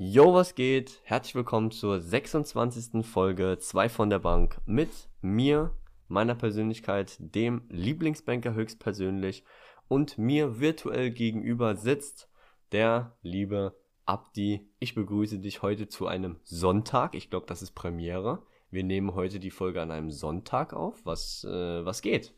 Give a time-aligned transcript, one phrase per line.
[0.00, 1.00] Yo, was geht?
[1.02, 3.04] Herzlich willkommen zur 26.
[3.04, 4.90] Folge 2 von der Bank mit
[5.22, 5.74] mir,
[6.06, 9.42] meiner Persönlichkeit, dem Lieblingsbanker höchstpersönlich
[9.88, 12.30] und mir virtuell gegenüber sitzt
[12.70, 13.76] der liebe
[14.06, 14.70] Abdi.
[14.78, 17.16] Ich begrüße dich heute zu einem Sonntag.
[17.16, 18.46] Ich glaube, das ist Premiere.
[18.70, 21.04] Wir nehmen heute die Folge an einem Sonntag auf.
[21.06, 22.34] Was, äh, was geht?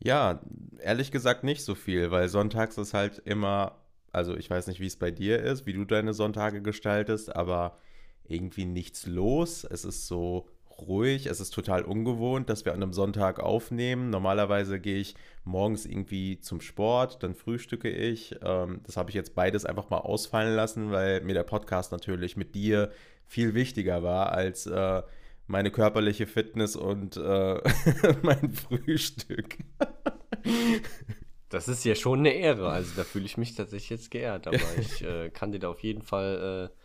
[0.00, 0.40] Ja,
[0.80, 3.83] ehrlich gesagt nicht so viel, weil sonntags ist halt immer
[4.14, 7.78] also ich weiß nicht, wie es bei dir ist, wie du deine Sonntage gestaltest, aber
[8.26, 9.64] irgendwie nichts los.
[9.64, 14.10] Es ist so ruhig, es ist total ungewohnt, dass wir an einem Sonntag aufnehmen.
[14.10, 15.14] Normalerweise gehe ich
[15.44, 18.36] morgens irgendwie zum Sport, dann frühstücke ich.
[18.42, 22.36] Ähm, das habe ich jetzt beides einfach mal ausfallen lassen, weil mir der Podcast natürlich
[22.36, 22.90] mit dir
[23.26, 25.02] viel wichtiger war als äh,
[25.46, 27.60] meine körperliche Fitness und äh,
[28.22, 29.58] mein Frühstück.
[31.54, 32.68] Das ist ja schon eine Ehre.
[32.68, 34.48] Also da fühle ich mich tatsächlich jetzt geehrt.
[34.48, 36.76] Aber ich äh, kann dir da auf jeden Fall äh,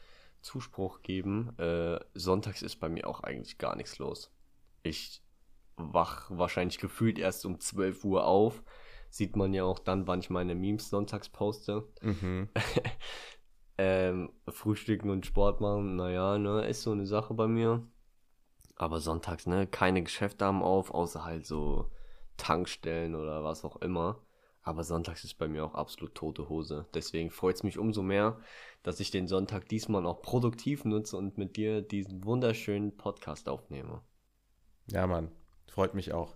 [0.41, 1.57] Zuspruch geben.
[1.57, 4.31] Äh, sonntags ist bei mir auch eigentlich gar nichts los.
[4.83, 5.23] Ich
[5.75, 8.63] wach wahrscheinlich gefühlt erst um 12 Uhr auf.
[9.09, 11.87] Sieht man ja auch dann, wann ich meine Memes sonntags poste.
[12.01, 12.49] Mhm.
[13.79, 17.87] ähm, Frühstücken und Sport machen, naja, ne, ist so eine Sache bei mir.
[18.75, 21.89] Aber sonntags, ne, keine Geschäfte haben auf, außer halt so
[22.37, 24.21] Tankstellen oder was auch immer.
[24.61, 26.87] Aber sonntags ist bei mir auch absolut tote Hose.
[26.93, 28.39] Deswegen freut es mich umso mehr,
[28.83, 34.01] dass ich den Sonntag diesmal auch produktiv nutze und mit dir diesen wunderschönen Podcast aufnehme.
[34.87, 35.31] Ja, Mann,
[35.67, 36.35] freut mich auch.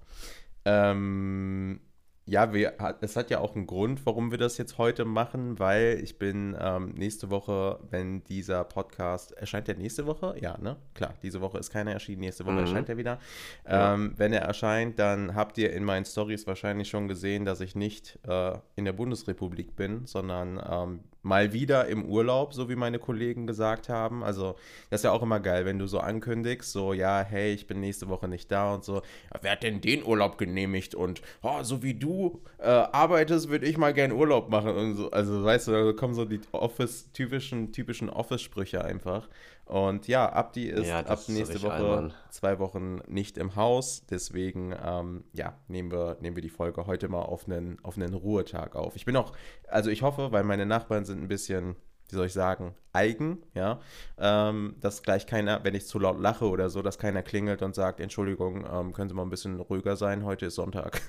[0.65, 1.81] Ähm,
[2.25, 5.99] ja, wir, es hat ja auch einen Grund, warum wir das jetzt heute machen, weil
[6.01, 10.77] ich bin ähm, nächste Woche, wenn dieser Podcast erscheint der nächste Woche, ja, ne?
[10.93, 12.59] Klar, diese Woche ist keiner erschienen, nächste Woche mhm.
[12.61, 13.19] erscheint er wieder.
[13.67, 13.93] Ja.
[13.93, 17.75] Ähm, wenn er erscheint, dann habt ihr in meinen Stories wahrscheinlich schon gesehen, dass ich
[17.75, 22.99] nicht äh, in der Bundesrepublik bin, sondern ähm, mal wieder im Urlaub, so wie meine
[22.99, 24.23] Kollegen gesagt haben.
[24.23, 24.55] Also,
[24.89, 27.79] das ist ja auch immer geil, wenn du so ankündigst, so, ja, hey, ich bin
[27.79, 29.01] nächste Woche nicht da und so.
[29.41, 30.95] Wer hat denn den Urlaub genehmigt?
[30.95, 34.75] Und oh, so wie du äh, arbeitest, würde ich mal gern Urlaub machen.
[34.75, 39.29] Und so, also, weißt du, da kommen so die Office, typischen, typischen Office-Sprüche einfach.
[39.65, 42.13] Und ja, Abdi ist ja, ab nächste Woche albern.
[42.29, 44.05] zwei Wochen nicht im Haus.
[44.09, 48.13] Deswegen, ähm, ja, nehmen wir, nehmen wir die Folge heute mal auf einen, auf einen
[48.13, 48.95] Ruhetag auf.
[48.95, 49.31] Ich bin auch,
[49.69, 51.77] also ich hoffe, weil meine Nachbarn sind ein bisschen,
[52.09, 53.79] wie soll ich sagen, eigen, ja,
[54.17, 57.73] ähm, dass gleich keiner, wenn ich zu laut lache oder so, dass keiner klingelt und
[57.73, 61.01] sagt, Entschuldigung, ähm, können Sie mal ein bisschen ruhiger sein, heute ist Sonntag.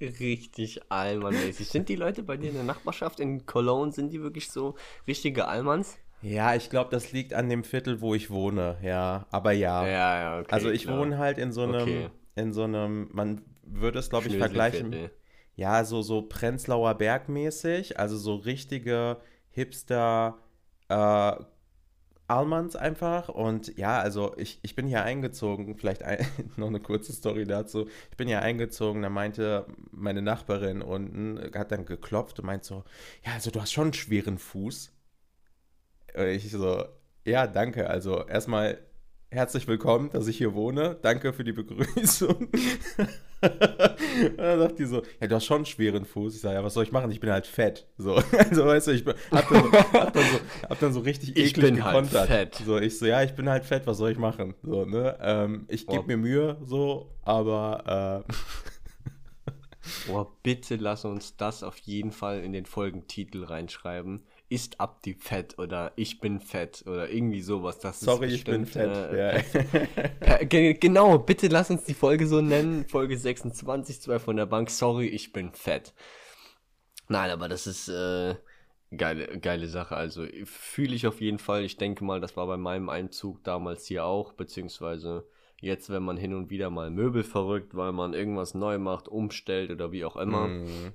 [0.00, 1.68] richtig Allmann-mäßig.
[1.68, 4.74] Sind die Leute bei dir in der Nachbarschaft in Cologne, sind die wirklich so
[5.06, 5.96] richtige Allmanns?
[6.22, 9.26] Ja, ich glaube, das liegt an dem Viertel, wo ich wohne, ja.
[9.30, 9.86] Aber ja.
[9.86, 10.50] Ja, ja, okay.
[10.50, 10.98] Also ich klar.
[10.98, 12.10] wohne halt in so einem, okay.
[12.34, 15.10] in so einem, man würde es, glaube ich, vergleichen.
[15.54, 19.16] Ja, so, so Prenzlauer Berg mäßig, also so richtige
[19.50, 20.38] Hipster
[20.88, 21.32] äh,
[22.28, 23.28] Almans einfach.
[23.28, 26.24] Und ja, also ich, ich bin hier eingezogen, vielleicht ein,
[26.56, 27.88] noch eine kurze Story dazu.
[28.10, 32.84] Ich bin hier eingezogen, da meinte meine Nachbarin unten, hat dann geklopft und meint so,
[33.24, 34.92] ja, also du hast schon einen schweren Fuß.
[36.14, 36.84] Und ich so,
[37.24, 37.88] ja, danke.
[37.88, 38.78] Also erstmal
[39.30, 40.96] herzlich willkommen, dass ich hier wohne.
[41.02, 42.48] Danke für die Begrüßung.
[42.48, 42.50] und
[44.38, 46.34] dann sagt die so, ja, du hast schon einen schweren Fuß.
[46.34, 47.10] Ich sage, ja, was soll ich machen?
[47.10, 47.86] Ich bin halt fett.
[47.98, 51.00] So, also weißt du, ich bin, hab, dann so, hab, dann so, hab dann so
[51.00, 52.30] richtig eklig ich bin halt gekontert.
[52.30, 52.66] Halt fett.
[52.66, 54.54] So, ich so, ja, ich bin halt fett, was soll ich machen?
[54.62, 55.18] So, ne?
[55.20, 58.32] Ähm, ich gebe mir Mühe, so, aber äh,
[60.10, 65.58] Oh, bitte lass uns das auf jeden Fall in den Folgentitel reinschreiben ist Abdi fett
[65.58, 67.78] oder ich bin fett oder irgendwie sowas.
[67.78, 68.96] Das Sorry, ich bin fett.
[68.96, 69.42] Äh,
[70.20, 70.44] ja.
[70.74, 72.86] genau, bitte lass uns die Folge so nennen.
[72.88, 74.70] Folge 26, 2 von der Bank.
[74.70, 75.92] Sorry, ich bin fett.
[77.08, 78.36] Nein, aber das ist äh,
[78.96, 79.96] geile, geile Sache.
[79.96, 81.64] Also fühle ich auf jeden Fall.
[81.64, 85.26] Ich denke mal, das war bei meinem Einzug damals hier auch, beziehungsweise
[85.60, 89.70] jetzt, wenn man hin und wieder mal Möbel verrückt, weil man irgendwas neu macht, umstellt
[89.70, 90.48] oder wie auch immer.
[90.48, 90.94] Mm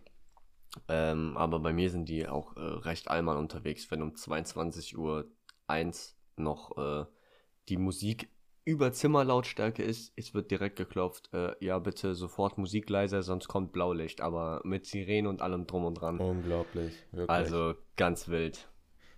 [0.87, 5.31] ähm, aber bei mir sind die auch äh, recht allmann unterwegs, wenn um 22 Uhr
[5.67, 7.05] 1 noch äh,
[7.69, 8.29] die Musik
[8.65, 13.73] über Zimmerlautstärke ist, es wird direkt geklopft, äh, ja bitte sofort Musik leiser, sonst kommt
[13.73, 16.19] Blaulicht, aber mit Sirene und allem drum und dran.
[16.19, 17.29] Unglaublich, wirklich.
[17.29, 18.69] Also ganz wild.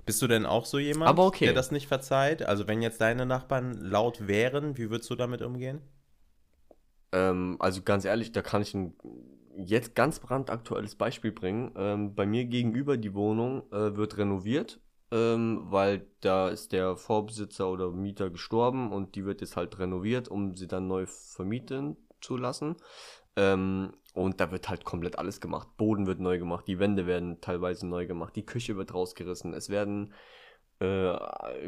[0.05, 1.45] Bist du denn auch so jemand, okay.
[1.45, 2.43] der das nicht verzeiht?
[2.43, 5.81] Also wenn jetzt deine Nachbarn laut wären, wie würdest du damit umgehen?
[7.11, 8.95] Ähm, also ganz ehrlich, da kann ich ein
[9.57, 11.73] jetzt ganz brandaktuelles Beispiel bringen.
[11.77, 14.81] Ähm, bei mir gegenüber die Wohnung äh, wird renoviert,
[15.11, 20.27] ähm, weil da ist der Vorbesitzer oder Mieter gestorben und die wird jetzt halt renoviert,
[20.27, 22.75] um sie dann neu vermieten zu lassen.
[23.35, 25.67] Ähm, Und da wird halt komplett alles gemacht.
[25.77, 29.53] Boden wird neu gemacht, die Wände werden teilweise neu gemacht, die Küche wird rausgerissen.
[29.53, 30.13] Es werden,
[30.79, 30.85] äh,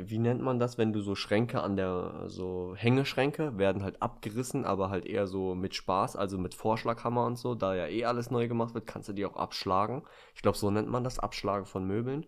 [0.03, 4.65] wie nennt man das, wenn du so Schränke an der, so Hängeschränke werden halt abgerissen,
[4.65, 7.55] aber halt eher so mit Spaß, also mit Vorschlaghammer und so.
[7.55, 10.03] Da ja eh alles neu gemacht wird, kannst du die auch abschlagen.
[10.35, 12.25] Ich glaube, so nennt man das, Abschlagen von Möbeln.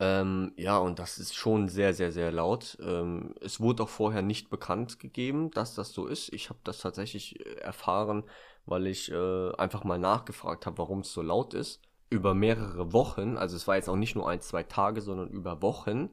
[0.00, 2.76] Ähm, ja, und das ist schon sehr, sehr, sehr laut.
[2.80, 6.32] Ähm, es wurde auch vorher nicht bekannt gegeben, dass das so ist.
[6.32, 8.24] Ich habe das tatsächlich äh, erfahren,
[8.66, 11.80] weil ich äh, einfach mal nachgefragt habe, warum es so laut ist.
[12.10, 15.60] Über mehrere Wochen, also es war jetzt auch nicht nur ein, zwei Tage, sondern über
[15.62, 16.10] Wochen.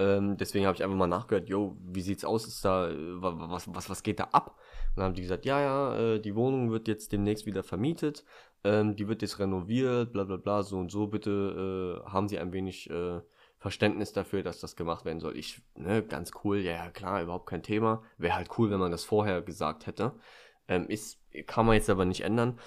[0.00, 2.46] Ähm, deswegen habe ich einfach mal nachgehört, jo, wie sieht's aus?
[2.46, 4.56] Ist da, äh, was, was, was geht da ab?
[4.90, 8.24] Und dann haben die gesagt, ja, ja, äh, die Wohnung wird jetzt demnächst wieder vermietet,
[8.64, 12.38] ähm, die wird jetzt renoviert, bla bla bla, so und so, bitte äh, haben Sie
[12.38, 13.20] ein wenig äh,
[13.58, 15.36] Verständnis dafür, dass das gemacht werden soll.
[15.36, 18.02] Ich, ne, ganz cool, ja, ja, klar, überhaupt kein Thema.
[18.16, 20.12] Wäre halt cool, wenn man das vorher gesagt hätte.
[20.66, 22.58] Ähm, ist, kann man jetzt aber nicht ändern.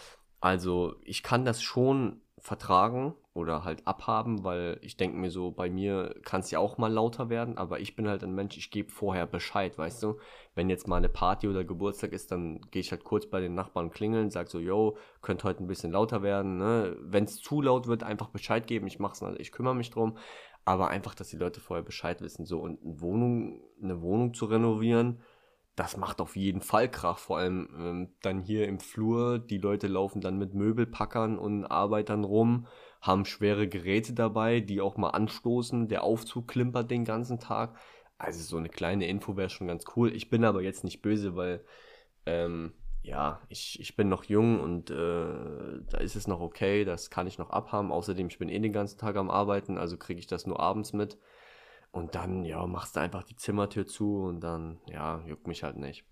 [0.44, 5.70] Also, ich kann das schon vertragen oder halt abhaben, weil ich denke mir so, bei
[5.70, 8.70] mir kann es ja auch mal lauter werden, aber ich bin halt ein Mensch, ich
[8.70, 10.18] gebe vorher Bescheid, weißt du?
[10.54, 13.56] Wenn jetzt mal eine Party oder Geburtstag ist, dann gehe ich halt kurz bei den
[13.56, 16.98] Nachbarn klingeln, sag so, yo, könnte heute ein bisschen lauter werden, ne?
[17.00, 20.18] Wenn es zu laut wird, einfach Bescheid geben, ich mach's, ich kümmere mich drum,
[20.66, 24.44] aber einfach, dass die Leute vorher Bescheid wissen, so und eine Wohnung, eine Wohnung zu
[24.44, 25.22] renovieren,
[25.76, 29.88] das macht auf jeden Fall Krach, vor allem ähm, dann hier im Flur, die Leute
[29.88, 32.68] laufen dann mit Möbelpackern und Arbeitern rum,
[33.02, 37.78] haben schwere Geräte dabei, die auch mal anstoßen, der Aufzug klimpert den ganzen Tag.
[38.18, 40.14] Also so eine kleine Info wäre schon ganz cool.
[40.16, 41.66] Ich bin aber jetzt nicht böse, weil
[42.26, 47.10] ähm, ja, ich, ich bin noch jung und äh, da ist es noch okay, das
[47.10, 47.92] kann ich noch abhaben.
[47.92, 50.94] Außerdem, ich bin eh den ganzen Tag am Arbeiten, also kriege ich das nur abends
[50.94, 51.18] mit.
[51.94, 55.78] Und dann, ja, machst du einfach die Zimmertür zu und dann, ja, juckt mich halt
[55.78, 56.04] nicht.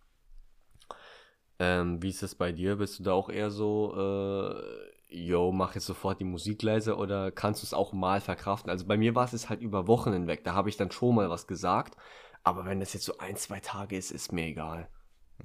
[1.58, 2.76] Ähm, wie ist es bei dir?
[2.76, 4.62] Bist du da auch eher so, äh,
[5.10, 8.70] yo, mach jetzt sofort die Musik leise oder kannst du es auch mal verkraften?
[8.70, 11.32] Also bei mir war es halt über Wochen hinweg, da habe ich dann schon mal
[11.32, 11.98] was gesagt,
[12.44, 14.88] aber wenn das jetzt so ein, zwei Tage ist, ist mir egal.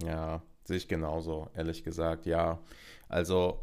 [0.02, 2.58] Ja, sehe ich genauso, ehrlich gesagt, ja.
[3.08, 3.62] Also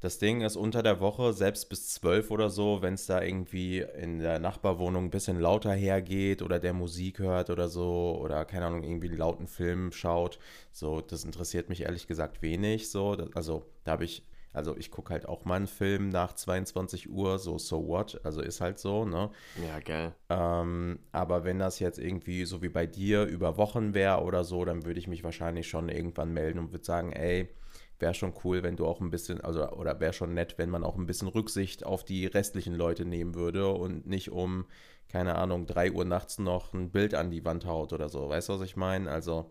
[0.00, 3.80] das Ding ist unter der Woche, selbst bis 12 oder so, wenn es da irgendwie
[3.80, 8.66] in der Nachbarwohnung ein bisschen lauter hergeht oder der Musik hört oder so oder keine
[8.66, 10.38] Ahnung, irgendwie einen lauten Film schaut,
[10.70, 12.90] so, das interessiert mich ehrlich gesagt wenig.
[12.90, 14.22] So, also da habe ich,
[14.52, 18.42] also ich gucke halt auch mal einen Film nach 22 Uhr, so so what, also
[18.42, 19.30] ist halt so, ne?
[19.66, 20.14] Ja, geil.
[20.28, 24.62] Ähm, aber wenn das jetzt irgendwie so wie bei dir über Wochen wäre oder so,
[24.66, 27.48] dann würde ich mich wahrscheinlich schon irgendwann melden und würde sagen, ey,
[27.98, 30.84] wäre schon cool, wenn du auch ein bisschen, also oder wäre schon nett, wenn man
[30.84, 34.66] auch ein bisschen Rücksicht auf die restlichen Leute nehmen würde und nicht um,
[35.08, 38.28] keine Ahnung, 3 Uhr nachts noch ein Bild an die Wand haut oder so.
[38.28, 39.10] Weißt du, was ich meine?
[39.10, 39.50] Also,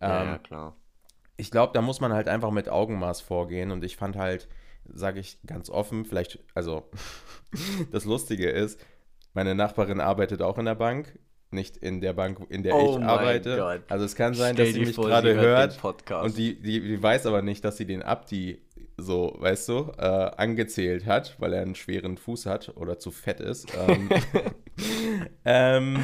[0.00, 0.76] ähm, ja, ja, klar.
[1.36, 4.48] Ich glaube, da muss man halt einfach mit Augenmaß vorgehen und ich fand halt,
[4.84, 6.88] sage ich ganz offen, vielleicht, also
[7.90, 8.84] das Lustige ist,
[9.32, 11.18] meine Nachbarin arbeitet auch in der Bank
[11.54, 13.56] nicht in der Bank, in der oh ich arbeite.
[13.56, 13.82] Gott.
[13.88, 17.02] Also es kann sein, Stell dass sie mich gerade hört, hört und die, die, die,
[17.02, 18.60] weiß aber nicht, dass sie den Abdi
[18.96, 23.40] so, weißt du, äh, angezählt hat, weil er einen schweren Fuß hat oder zu fett
[23.40, 23.66] ist.
[23.76, 24.08] Ähm,
[25.44, 25.98] ähm,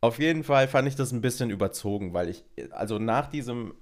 [0.00, 3.74] auf jeden Fall fand ich das ein bisschen überzogen, weil ich, also nach diesem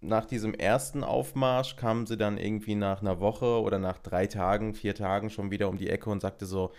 [0.00, 4.74] nach diesem ersten Aufmarsch kam sie dann irgendwie nach einer Woche oder nach drei Tagen,
[4.74, 6.70] vier Tagen schon wieder um die Ecke und sagte so,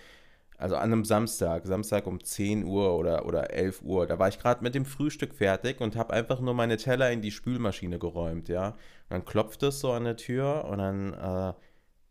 [0.60, 4.40] also an einem Samstag, Samstag um 10 Uhr oder, oder 11 Uhr, da war ich
[4.40, 8.50] gerade mit dem Frühstück fertig und habe einfach nur meine Teller in die Spülmaschine geräumt,
[8.50, 8.70] ja.
[8.70, 8.78] Und
[9.10, 11.54] dann klopfte es so an der Tür und dann äh,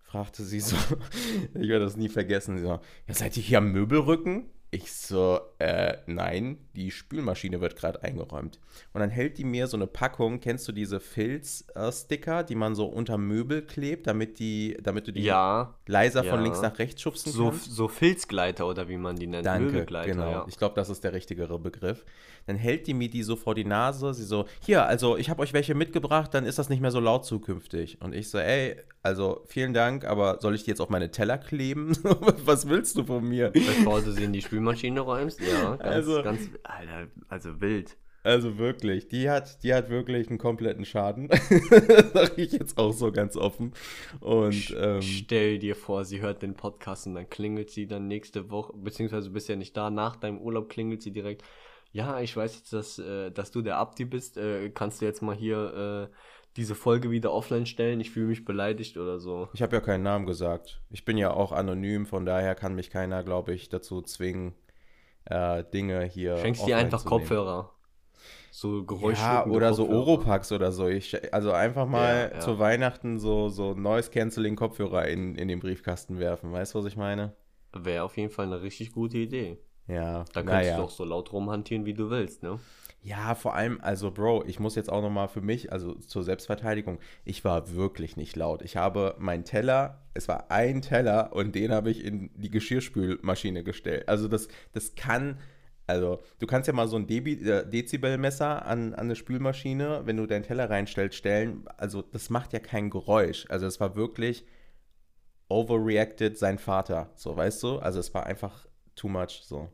[0.03, 0.77] fragte sie so,
[1.55, 4.47] ich werde das nie vergessen, sie so, ja, seid ihr hier am Möbelrücken?
[4.71, 8.61] Ich so, äh, nein, die Spülmaschine wird gerade eingeräumt.
[8.93, 12.85] Und dann hält die mir so eine Packung, kennst du diese Filz-Sticker, die man so
[12.85, 16.31] unter Möbel klebt, damit die, damit du die ja, leiser ja.
[16.31, 17.73] von links nach rechts schubsen so, kannst?
[17.73, 19.47] So Filzgleiter oder wie man die nennt.
[19.47, 20.31] Danke, Möbelgleiter, genau.
[20.31, 20.47] Ja.
[20.49, 22.05] Ich glaube, das ist der richtigere Begriff.
[22.45, 25.41] Dann hält die mir die so vor die Nase, sie so, hier, also ich habe
[25.41, 28.03] euch welche mitgebracht, dann ist das nicht mehr so laut zukünftig.
[28.03, 28.77] Und ich so, ey,
[29.09, 31.97] also vielen Dank, aber soll ich die jetzt auf meine Teller kleben?
[32.45, 33.51] Was willst du von mir?
[33.51, 35.77] Bevor du sie in die Spülmaschine räumst, ja.
[35.77, 37.97] Ganz, also, ganz, Alter, also wild.
[38.23, 41.31] Also wirklich, die hat, die hat wirklich einen kompletten Schaden.
[42.13, 43.73] sage ich jetzt auch so ganz offen.
[44.21, 48.51] Und ähm, stell dir vor, sie hört den Podcast und dann klingelt sie dann nächste
[48.51, 51.43] Woche, beziehungsweise du bist ja nicht da, nach deinem Urlaub klingelt sie direkt.
[51.93, 54.37] Ja, ich weiß jetzt, dass, äh, dass du der Abdi bist.
[54.37, 56.15] Äh, kannst du jetzt mal hier äh,
[56.57, 59.49] diese Folge wieder offline stellen, ich fühle mich beleidigt oder so.
[59.53, 60.81] Ich habe ja keinen Namen gesagt.
[60.91, 64.55] Ich bin ja auch anonym, von daher kann mich keiner, glaube ich, dazu zwingen,
[65.27, 66.37] äh, Dinge hier.
[66.39, 67.73] Schenkst dir einfach Kopfhörer.
[68.51, 69.19] So Geräusch.
[69.19, 70.89] Ja, oder so Oropax oder so.
[70.89, 72.41] Ich, also einfach mal ja, ja.
[72.41, 76.53] zu Weihnachten so, so Noise Canceling Kopfhörer in, in den Briefkasten werfen.
[76.53, 77.35] Weißt du, was ich meine?
[77.73, 79.59] Wäre auf jeden Fall eine richtig gute Idee.
[79.87, 80.25] Ja.
[80.33, 82.59] Da kannst du doch so laut rumhantieren, wie du willst, ne?
[83.01, 86.99] Ja, vor allem, also Bro, ich muss jetzt auch nochmal für mich, also zur Selbstverteidigung,
[87.25, 88.61] ich war wirklich nicht laut.
[88.63, 93.63] Ich habe meinen Teller, es war ein Teller und den habe ich in die Geschirrspülmaschine
[93.63, 94.09] gestellt.
[94.09, 95.39] Also das, das kann,
[95.87, 100.27] also du kannst ja mal so ein äh, Dezibelmesser an, an eine Spülmaschine, wenn du
[100.27, 101.65] deinen Teller reinstellst, stellen.
[101.77, 103.47] Also das macht ja kein Geräusch.
[103.49, 104.45] Also es war wirklich
[105.49, 107.79] overreacted sein Vater, so weißt du?
[107.79, 109.69] Also es war einfach too much, so.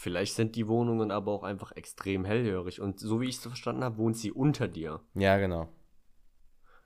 [0.00, 2.80] Vielleicht sind die Wohnungen aber auch einfach extrem hellhörig.
[2.80, 5.00] Und so wie ich es verstanden habe, wohnt sie unter dir.
[5.14, 5.72] Ja, genau.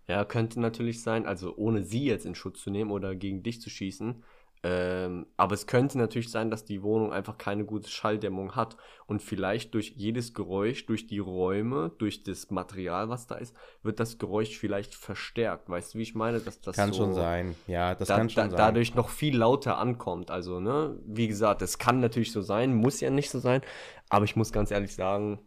[0.08, 3.60] Ja, könnte natürlich sein, also ohne sie jetzt in Schutz zu nehmen oder gegen dich
[3.60, 4.24] zu schießen,
[4.64, 8.76] ähm, aber es könnte natürlich sein, dass die Wohnung einfach keine gute Schalldämmung hat
[9.06, 13.98] und vielleicht durch jedes Geräusch, durch die Räume, durch das Material, was da ist, wird
[13.98, 15.68] das Geräusch vielleicht verstärkt.
[15.68, 16.38] Weißt du, wie ich meine?
[16.38, 17.56] Dass das kann so schon sein.
[17.66, 18.58] Ja, das da, kann schon da, sein.
[18.58, 20.30] Dadurch noch viel lauter ankommt.
[20.30, 23.62] Also, ne, wie gesagt, es kann natürlich so sein, muss ja nicht so sein.
[24.10, 25.40] Aber ich muss ganz ehrlich sagen,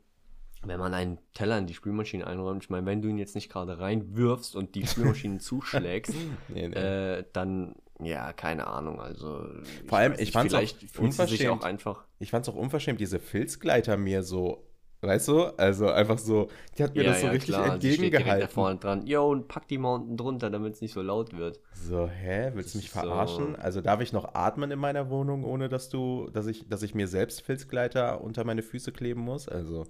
[0.66, 3.50] wenn man einen Teller in die Spülmaschine einräumt, ich meine, wenn du ihn jetzt nicht
[3.50, 6.14] gerade reinwirfst und die Spülmaschine zuschlägst,
[6.50, 6.76] nee, nee.
[6.76, 9.00] Äh, dann ja, keine Ahnung.
[9.00, 9.46] Also
[9.88, 11.62] vor allem, ich fand es auch unverschämt.
[11.62, 12.04] Auch einfach.
[12.20, 14.68] Ich fand es auch unverschämt, diese Filzgleiter mir so,
[15.02, 17.74] weißt du, also einfach so, die hat mir ja, das so ja, richtig klar.
[17.74, 18.48] entgegengehalten.
[18.48, 19.08] Die vorne dran.
[19.08, 21.62] Yo, und pack die mal unten drunter, damit es nicht so laut wird.
[21.74, 23.56] So, hä, willst du mich verarschen?
[23.56, 23.62] So.
[23.62, 26.96] Also darf ich noch atmen in meiner Wohnung, ohne dass du, dass ich, dass ich
[26.96, 29.48] mir selbst Filzgleiter unter meine Füße kleben muss?
[29.48, 29.86] Also,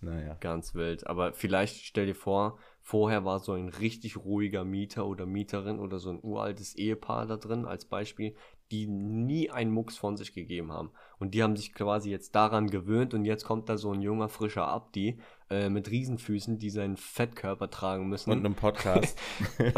[0.00, 0.36] naja.
[0.40, 1.06] Ganz wild.
[1.06, 5.98] Aber vielleicht stell dir vor, Vorher war so ein richtig ruhiger Mieter oder Mieterin oder
[5.98, 8.34] so ein uraltes Ehepaar da drin als Beispiel,
[8.70, 10.90] die nie einen Mucks von sich gegeben haben.
[11.18, 14.28] Und die haben sich quasi jetzt daran gewöhnt und jetzt kommt da so ein junger,
[14.28, 18.30] frischer Abdi äh, mit Riesenfüßen, die seinen Fettkörper tragen müssen.
[18.30, 19.18] Und einem Podcast.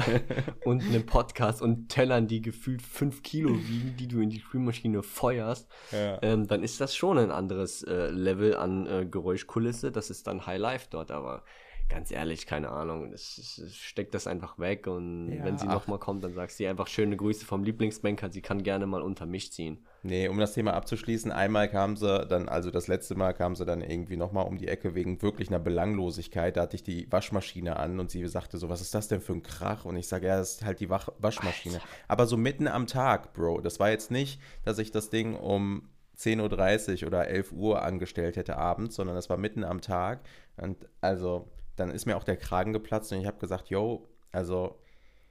[0.65, 5.05] und einem Podcast und Tellern, die gefühlt 5 Kilo wiegen, die du in die Spülmaschine
[5.05, 5.71] feuerst.
[5.93, 6.21] Ja.
[6.23, 9.93] Ähm, dann ist das schon ein anderes äh, Level an äh, Geräuschkulisse.
[9.93, 11.45] Das ist dann High Life dort, aber
[11.89, 15.99] ganz ehrlich, keine Ahnung, es, es steckt das einfach weg und ja, wenn sie nochmal
[15.99, 19.53] kommt, dann sagst du einfach schöne Grüße vom Lieblingsbanker, sie kann gerne mal unter mich
[19.53, 19.85] ziehen.
[20.03, 23.65] Nee, um das Thema abzuschließen, einmal kam sie dann, also das letzte Mal kam sie
[23.65, 27.77] dann irgendwie nochmal um die Ecke wegen wirklich einer Belanglosigkeit, da hatte ich die Waschmaschine
[27.77, 29.85] an und sie sagte so, was ist das denn für ein Krach?
[29.85, 31.77] Und ich sage, ja, das ist halt die Wach Waschmaschine.
[31.77, 31.87] Alter.
[32.09, 35.89] Aber so mitten am Tag, Bro, das war jetzt nicht, dass ich das Ding um
[36.19, 40.21] 10.30 Uhr oder 11 Uhr angestellt hätte abends, sondern das war mitten am Tag.
[40.57, 44.79] Und also dann ist mir auch der Kragen geplatzt und ich habe gesagt, yo, also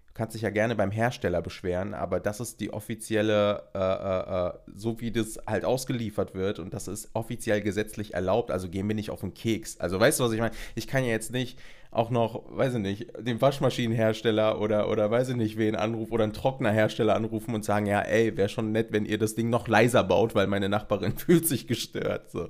[0.07, 4.47] du kannst dich ja gerne beim Hersteller beschweren, aber das ist die offizielle, äh, äh,
[4.47, 8.87] äh, so wie das halt ausgeliefert wird und das ist offiziell gesetzlich erlaubt, also gehen
[8.87, 9.79] wir nicht auf den Keks.
[9.79, 10.55] Also weißt du, was ich meine?
[10.75, 11.59] Ich kann ja jetzt nicht
[11.95, 16.23] auch noch, weiß ich nicht, den Waschmaschinenhersteller oder, oder weiß ich nicht, wen anrufen oder
[16.25, 19.67] einen Trocknerhersteller anrufen und sagen, ja, ey, wäre schon nett, wenn ihr das Ding noch
[19.67, 22.29] leiser baut, weil meine Nachbarin fühlt sich gestört.
[22.31, 22.49] So.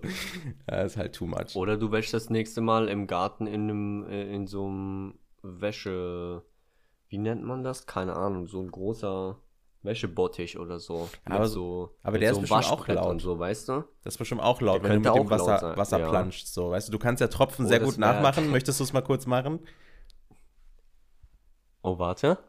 [0.67, 1.55] Das ist halt too much.
[1.55, 6.43] Oder du wäschst das nächste Mal im Garten in, einem, äh, in so einem Wäsche,
[7.07, 7.85] wie nennt man das?
[7.85, 9.37] Keine Ahnung, so ein großer
[9.85, 11.09] Wäschebottich oder so.
[11.25, 13.09] Aber, so, aber der so ist bestimmt auch laut.
[13.09, 13.83] Und so, weißt du?
[14.03, 16.09] Das ist bestimmt auch laut, der wenn du mit dem Wasser, Wasser ja.
[16.09, 16.53] planschst.
[16.53, 18.49] So, weißt du, du kannst ja Tropfen oh, sehr gut nachmachen.
[18.51, 19.59] Möchtest du es mal kurz machen?
[21.81, 22.39] Oh, warte.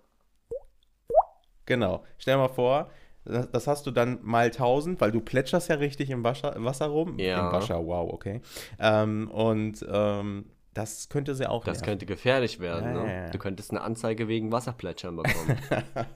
[1.67, 2.05] Genau.
[2.19, 2.91] Stell mal vor,
[3.25, 7.19] das, hast du dann mal 1000, weil du plätscherst ja richtig im Wasser, Wasser rum.
[7.19, 7.47] Ja.
[7.47, 8.41] Im Wasser, wow, okay.
[8.79, 11.65] Ähm, und ähm, das könnte sie auch.
[11.65, 11.87] Das nerven.
[11.87, 12.95] könnte gefährlich werden.
[12.95, 13.15] Ja, ne?
[13.15, 15.59] ja, du könntest eine Anzeige wegen Wasserplätschern bekommen.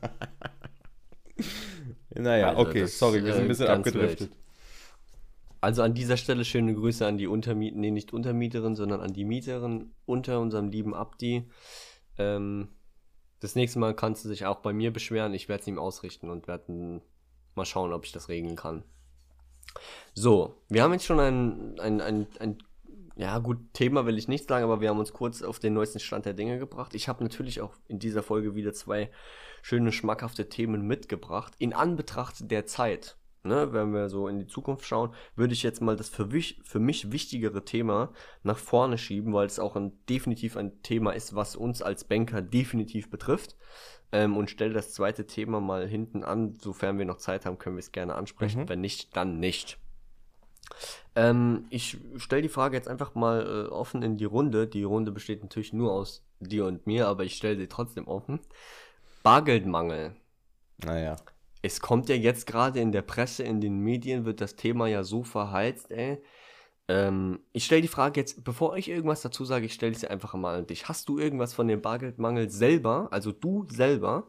[2.14, 4.30] naja, also, okay, sorry, wir sind ein bisschen abgedriftet.
[4.30, 4.40] Wild.
[5.60, 9.24] Also an dieser Stelle schöne Grüße an die Untermieterin, nee, nicht Untermieterin, sondern an die
[9.24, 11.50] Mieterin unter unserem lieben Abdi.
[12.16, 12.68] Ähm,
[13.40, 15.34] das nächste Mal kannst du dich auch bei mir beschweren.
[15.34, 17.00] Ich werde es ihm ausrichten und werde
[17.54, 18.84] mal schauen, ob ich das regeln kann.
[20.14, 22.58] So, wir haben jetzt schon ein, ein, ein, ein
[23.20, 26.00] ja gut, Thema will ich nicht sagen, aber wir haben uns kurz auf den neuesten
[26.00, 26.94] Stand der Dinge gebracht.
[26.94, 29.10] Ich habe natürlich auch in dieser Folge wieder zwei
[29.60, 31.52] schöne, schmackhafte Themen mitgebracht.
[31.58, 35.82] In Anbetracht der Zeit, ne, wenn wir so in die Zukunft schauen, würde ich jetzt
[35.82, 40.56] mal das für, für mich wichtigere Thema nach vorne schieben, weil es auch ein, definitiv
[40.56, 43.54] ein Thema ist, was uns als Banker definitiv betrifft.
[44.12, 46.54] Ähm, und stelle das zweite Thema mal hinten an.
[46.58, 48.62] Sofern wir noch Zeit haben, können wir es gerne ansprechen.
[48.62, 48.68] Mhm.
[48.70, 49.78] Wenn nicht, dann nicht.
[51.14, 54.66] Ähm, ich stelle die Frage jetzt einfach mal äh, offen in die Runde.
[54.66, 58.40] Die Runde besteht natürlich nur aus dir und mir, aber ich stelle sie trotzdem offen.
[59.22, 60.14] Bargeldmangel.
[60.84, 61.16] Naja.
[61.62, 65.04] Es kommt ja jetzt gerade in der Presse, in den Medien, wird das Thema ja
[65.04, 66.22] so verheizt, ey.
[66.88, 70.34] Ähm, ich stelle die Frage jetzt, bevor ich irgendwas dazu sage, ich stelle sie einfach
[70.34, 70.88] mal an dich.
[70.88, 74.26] Hast du irgendwas von dem Bargeldmangel selber, also du selber,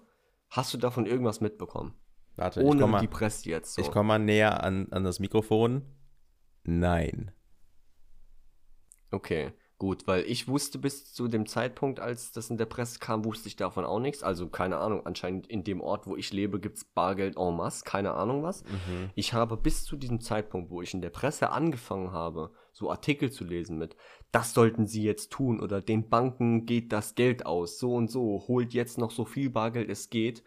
[0.50, 1.94] hast du davon irgendwas mitbekommen?
[2.36, 3.82] Warte, Ohne ich komme die mal, Presse jetzt so.
[3.82, 5.84] ich komm mal näher an, an das Mikrofon.
[6.64, 7.32] Nein.
[9.12, 13.26] Okay, gut, weil ich wusste bis zu dem Zeitpunkt, als das in der Presse kam,
[13.26, 14.24] wusste ich davon auch nichts.
[14.24, 17.84] Also keine Ahnung, anscheinend in dem Ort, wo ich lebe, gibt es Bargeld en masse,
[17.84, 18.64] keine Ahnung was.
[18.64, 19.10] Mhm.
[19.16, 23.32] Ich habe bis zu diesem Zeitpunkt, wo ich in der Presse angefangen habe, so Artikel
[23.32, 23.98] zu lesen mit,
[24.32, 28.46] das sollten sie jetzt tun oder den Banken geht das Geld aus, so und so,
[28.48, 30.44] holt jetzt noch so viel Bargeld es geht.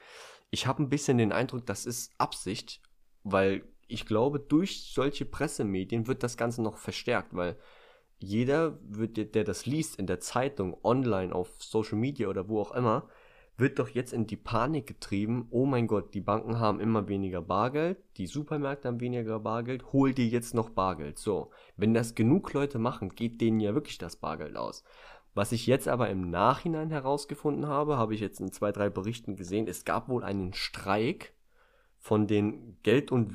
[0.51, 2.81] Ich habe ein bisschen den Eindruck, das ist Absicht,
[3.25, 7.57] weil ich glaube, durch solche Pressemedien wird das Ganze noch verstärkt, weil
[8.19, 12.73] jeder, wird, der, das liest in der Zeitung, online, auf Social Media oder wo auch
[12.73, 13.09] immer,
[13.57, 17.41] wird doch jetzt in die Panik getrieben, oh mein Gott, die Banken haben immer weniger
[17.41, 21.19] Bargeld, die Supermärkte haben weniger Bargeld, hol dir jetzt noch Bargeld.
[21.19, 24.83] So, wenn das genug Leute machen, geht denen ja wirklich das Bargeld aus.
[25.35, 29.37] Was ich jetzt aber im Nachhinein herausgefunden habe, habe ich jetzt in zwei, drei Berichten
[29.37, 31.35] gesehen, es gab wohl einen Streik
[31.99, 33.35] von den Geld- und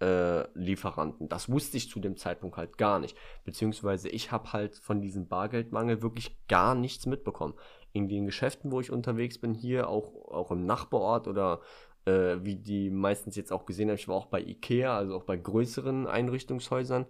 [0.00, 1.28] Wertlieferanten.
[1.28, 3.16] Das wusste ich zu dem Zeitpunkt halt gar nicht.
[3.44, 7.54] Beziehungsweise ich habe halt von diesem Bargeldmangel wirklich gar nichts mitbekommen.
[7.92, 11.60] In den Geschäften, wo ich unterwegs bin, hier auch, auch im Nachbarort oder
[12.04, 15.24] äh, wie die meistens jetzt auch gesehen haben, ich war auch bei Ikea, also auch
[15.24, 17.06] bei größeren Einrichtungshäusern,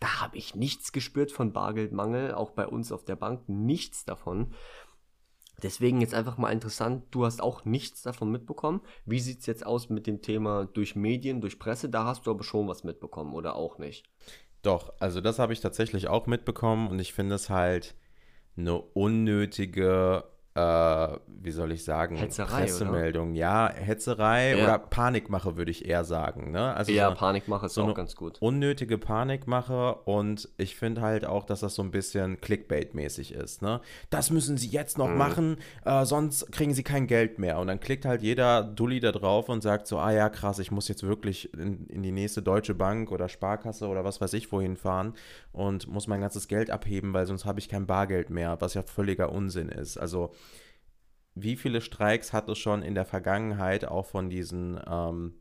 [0.00, 4.54] da habe ich nichts gespürt von Bargeldmangel, auch bei uns auf der Bank nichts davon.
[5.62, 8.80] Deswegen jetzt einfach mal interessant, du hast auch nichts davon mitbekommen.
[9.04, 11.88] Wie sieht es jetzt aus mit dem Thema durch Medien, durch Presse?
[11.88, 14.08] Da hast du aber schon was mitbekommen oder auch nicht?
[14.62, 17.94] Doch, also das habe ich tatsächlich auch mitbekommen und ich finde es halt
[18.56, 20.60] eine unnötige, äh,
[21.42, 23.34] wie soll ich sagen, Hetzerei, Pressemeldung.
[23.34, 24.64] Ja, Hetzerei Ja.
[24.64, 26.50] oder Panikmache würde ich eher sagen.
[26.50, 26.74] Ne?
[26.74, 28.36] Also ja, so, Panikmache ist so auch ganz gut.
[28.40, 33.62] unnötige Panikmache und ich finde halt auch, dass das so ein bisschen Clickbait-mäßig ist.
[33.62, 33.80] Ne?
[34.10, 35.16] Das müssen sie jetzt noch Mhm.
[35.18, 37.58] machen, äh, sonst kriegen sie kein Geld mehr.
[37.58, 40.70] Und dann klickt halt jeder Dulli da drauf und sagt so, ah ja, krass, ich
[40.72, 44.50] muss jetzt wirklich in, in die nächste Deutsche Bank oder Sparkasse oder was weiß ich
[44.52, 45.14] wohin fahren
[45.52, 48.82] und muss mein ganzes Geld abheben, weil sonst habe ich kein Bargeld mehr, was ja
[48.82, 49.96] völliger Unsinn ist.
[49.96, 50.32] Also
[51.34, 55.34] wie viele Streiks hat es schon in der Vergangenheit auch von diesen ähm,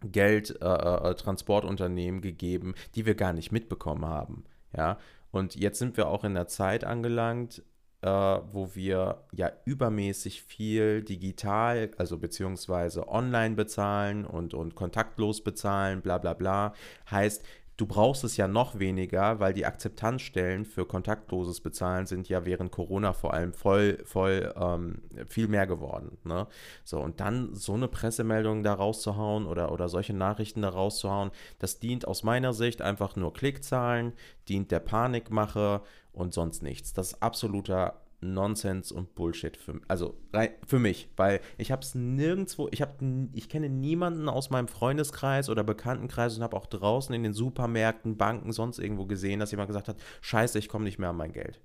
[0.00, 4.44] Geldtransportunternehmen äh, Transportunternehmen gegeben, die wir gar nicht mitbekommen haben.
[4.76, 4.98] Ja,
[5.30, 7.62] und jetzt sind wir auch in der Zeit angelangt,
[8.02, 16.02] äh, wo wir ja übermäßig viel digital, also beziehungsweise online bezahlen und, und kontaktlos bezahlen,
[16.02, 16.74] bla bla bla.
[17.10, 17.44] Heißt,
[17.76, 22.72] du brauchst es ja noch weniger, weil die Akzeptanzstellen für kontaktloses Bezahlen sind ja während
[22.72, 26.18] Corona vor allem voll, voll ähm, viel mehr geworden.
[26.24, 26.46] Ne?
[26.84, 31.78] So, und dann so eine Pressemeldung da rauszuhauen oder, oder solche Nachrichten da rauszuhauen, das
[31.78, 34.12] dient aus meiner Sicht einfach nur Klickzahlen,
[34.48, 36.94] dient der Panikmache und sonst nichts.
[36.94, 40.18] Das ist absoluter Nonsens und Bullshit für, also
[40.66, 45.48] für mich, weil ich habe es nirgendwo, ich habe, ich kenne niemanden aus meinem Freundeskreis
[45.48, 49.68] oder Bekanntenkreis und habe auch draußen in den Supermärkten, Banken, sonst irgendwo gesehen, dass jemand
[49.68, 51.60] gesagt hat, scheiße, ich komme nicht mehr an mein Geld.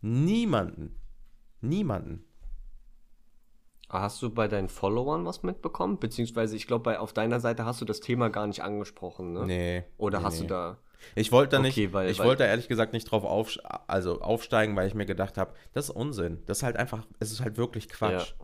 [0.00, 0.94] Niemanden.
[1.60, 2.24] Niemanden.
[3.88, 5.98] Hast du bei deinen Followern was mitbekommen?
[5.98, 9.46] Beziehungsweise, ich glaube, auf deiner Seite hast du das Thema gar nicht angesprochen, ne?
[9.46, 9.84] Nee.
[9.96, 10.46] Oder nee, hast nee.
[10.46, 10.78] du da.
[11.14, 13.56] Ich wollte da nicht, Okay, weil- ich weil- wollte ehrlich gesagt nicht drauf auf,
[13.86, 16.42] also aufsteigen, weil ich mir gedacht habe, das ist Unsinn.
[16.46, 18.34] Das ist halt einfach, es ist halt wirklich Quatsch.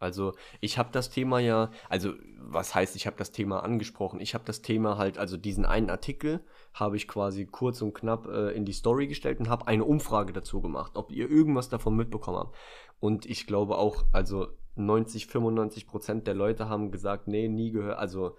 [0.00, 4.20] Also, ich habe das Thema ja, also, was heißt, ich habe das Thema angesprochen?
[4.20, 6.40] Ich habe das Thema halt, also diesen einen Artikel
[6.74, 10.32] habe ich quasi kurz und knapp äh, in die Story gestellt und habe eine Umfrage
[10.32, 12.54] dazu gemacht, ob ihr irgendwas davon mitbekommen habt.
[13.00, 17.98] Und ich glaube auch, also 90, 95 Prozent der Leute haben gesagt, nee, nie gehört,
[17.98, 18.36] also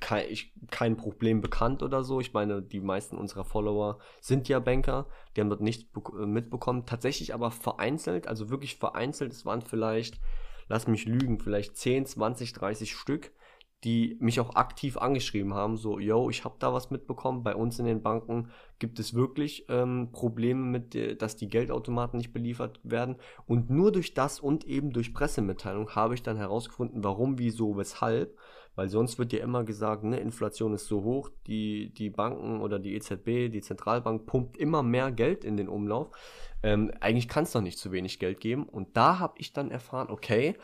[0.00, 2.20] kein, ich, kein Problem bekannt oder so.
[2.20, 6.86] Ich meine, die meisten unserer Follower sind ja Banker, die haben dort nichts äh, mitbekommen.
[6.86, 10.20] Tatsächlich aber vereinzelt, also wirklich vereinzelt, es waren vielleicht,
[10.68, 13.32] lass mich lügen, vielleicht 10, 20, 30 Stück,
[13.84, 17.78] die mich auch aktiv angeschrieben haben, so, yo, ich habe da was mitbekommen, bei uns
[17.78, 22.80] in den Banken gibt es wirklich ähm, Probleme mit, äh, dass die Geldautomaten nicht beliefert
[22.82, 27.76] werden und nur durch das und eben durch Pressemitteilung habe ich dann herausgefunden, warum, wieso,
[27.76, 28.36] weshalb,
[28.78, 32.78] weil sonst wird ja immer gesagt, ne, Inflation ist so hoch, die, die Banken oder
[32.78, 36.12] die EZB, die Zentralbank pumpt immer mehr Geld in den Umlauf.
[36.62, 38.68] Ähm, eigentlich kann es doch nicht zu wenig Geld geben.
[38.68, 40.56] Und da habe ich dann erfahren, okay,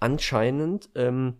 [0.00, 1.38] anscheinend ähm,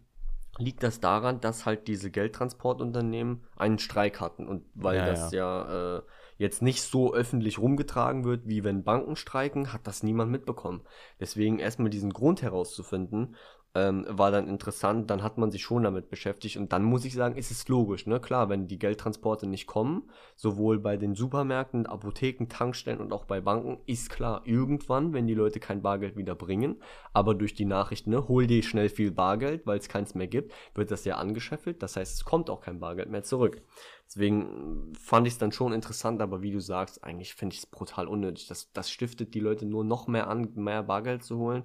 [0.56, 4.48] liegt das daran, dass halt diese Geldtransportunternehmen einen Streik hatten.
[4.48, 6.02] Und weil Ja, das ja, äh,
[6.38, 10.82] jetzt nicht so öffentlich rumgetragen wird, wie wenn Banken streiken, hat das niemand mitbekommen.
[11.20, 13.36] Deswegen erstmal diesen Grund herauszufinden,
[13.74, 17.14] ähm, war dann interessant, dann hat man sich schon damit beschäftigt und dann muss ich
[17.14, 18.20] sagen, ist es logisch, ne?
[18.20, 23.40] Klar, wenn die Geldtransporte nicht kommen, sowohl bei den Supermärkten, Apotheken, Tankstellen und auch bei
[23.40, 26.82] Banken, ist klar, irgendwann, wenn die Leute kein Bargeld wieder bringen,
[27.14, 30.52] aber durch die Nachrichten, ne, hol dir schnell viel Bargeld, weil es keins mehr gibt,
[30.74, 33.62] wird das ja angescheffelt, das heißt, es kommt auch kein Bargeld mehr zurück.
[34.06, 37.66] Deswegen fand ich es dann schon interessant, aber wie du sagst, eigentlich finde ich es
[37.66, 38.46] brutal unnötig.
[38.46, 41.64] Das, das stiftet die Leute nur noch mehr an, mehr Bargeld zu holen.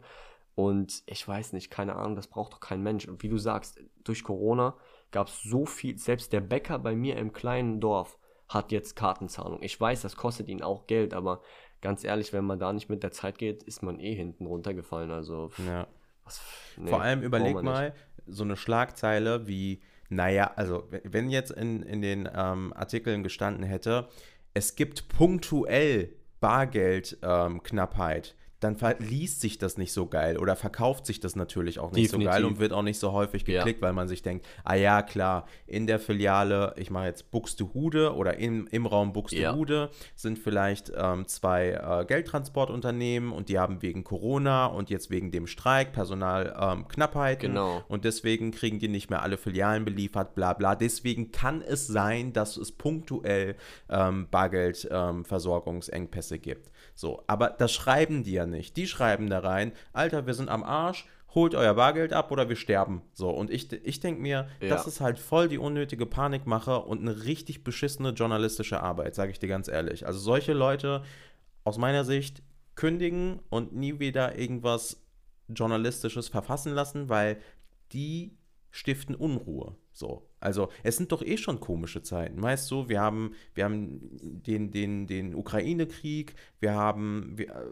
[0.57, 3.07] Und ich weiß nicht, keine Ahnung, das braucht doch kein Mensch.
[3.07, 4.75] Und wie du sagst, durch Corona
[5.11, 8.17] gab es so viel, selbst der Bäcker bei mir im kleinen Dorf
[8.49, 9.61] hat jetzt Kartenzahlung.
[9.61, 11.43] Ich weiß, das kostet ihn auch Geld, aber
[11.79, 15.11] ganz ehrlich, wenn man da nicht mit der Zeit geht, ist man eh hinten runtergefallen.
[15.11, 15.85] Also, ja.
[16.23, 16.41] was,
[16.75, 17.93] nee, Vor allem überleg mal,
[18.25, 24.07] so eine Schlagzeile wie, naja, also wenn jetzt in, in den ähm, Artikeln gestanden hätte,
[24.55, 28.29] es gibt punktuell Bargeldknappheit.
[28.31, 32.05] Ähm, dann liest sich das nicht so geil oder verkauft sich das natürlich auch nicht
[32.05, 32.33] Definitiv.
[32.33, 33.87] so geil und wird auch nicht so häufig geklickt, ja.
[33.87, 38.37] weil man sich denkt, ah ja, klar, in der Filiale, ich mache jetzt Buxtehude oder
[38.37, 39.97] im, im Raum Buxtehude ja.
[40.15, 45.45] sind vielleicht ähm, zwei äh, Geldtransportunternehmen und die haben wegen Corona und jetzt wegen dem
[45.45, 47.83] Streik Personalknappheiten ähm, genau.
[47.87, 50.73] und deswegen kriegen die nicht mehr alle Filialen beliefert, bla bla.
[50.75, 53.55] Deswegen kann es sein, dass es punktuell
[53.89, 56.71] ähm, Bargeldversorgungsengpässe ähm, gibt.
[56.97, 58.75] So, aber das schreiben die ja nicht.
[58.75, 61.05] Die schreiben da rein, Alter, wir sind am Arsch,
[61.35, 63.03] holt euer Bargeld ab oder wir sterben.
[63.13, 64.67] So, und ich, ich denke mir, ja.
[64.67, 69.37] das ist halt voll die unnötige Panikmache und eine richtig beschissene journalistische Arbeit, sage ich
[69.37, 70.07] dir ganz ehrlich.
[70.07, 71.03] Also solche Leute
[71.63, 72.41] aus meiner Sicht
[72.73, 74.99] kündigen und nie wieder irgendwas
[75.49, 77.37] Journalistisches verfassen lassen, weil
[77.93, 78.35] die
[78.71, 79.75] stiften Unruhe.
[79.97, 80.29] So.
[80.39, 82.41] Also, es sind doch eh schon komische Zeiten.
[82.41, 87.33] Weißt du, wir haben, wir haben den, den, den Ukraine-Krieg, wir haben.
[87.35, 87.65] Wir, äh,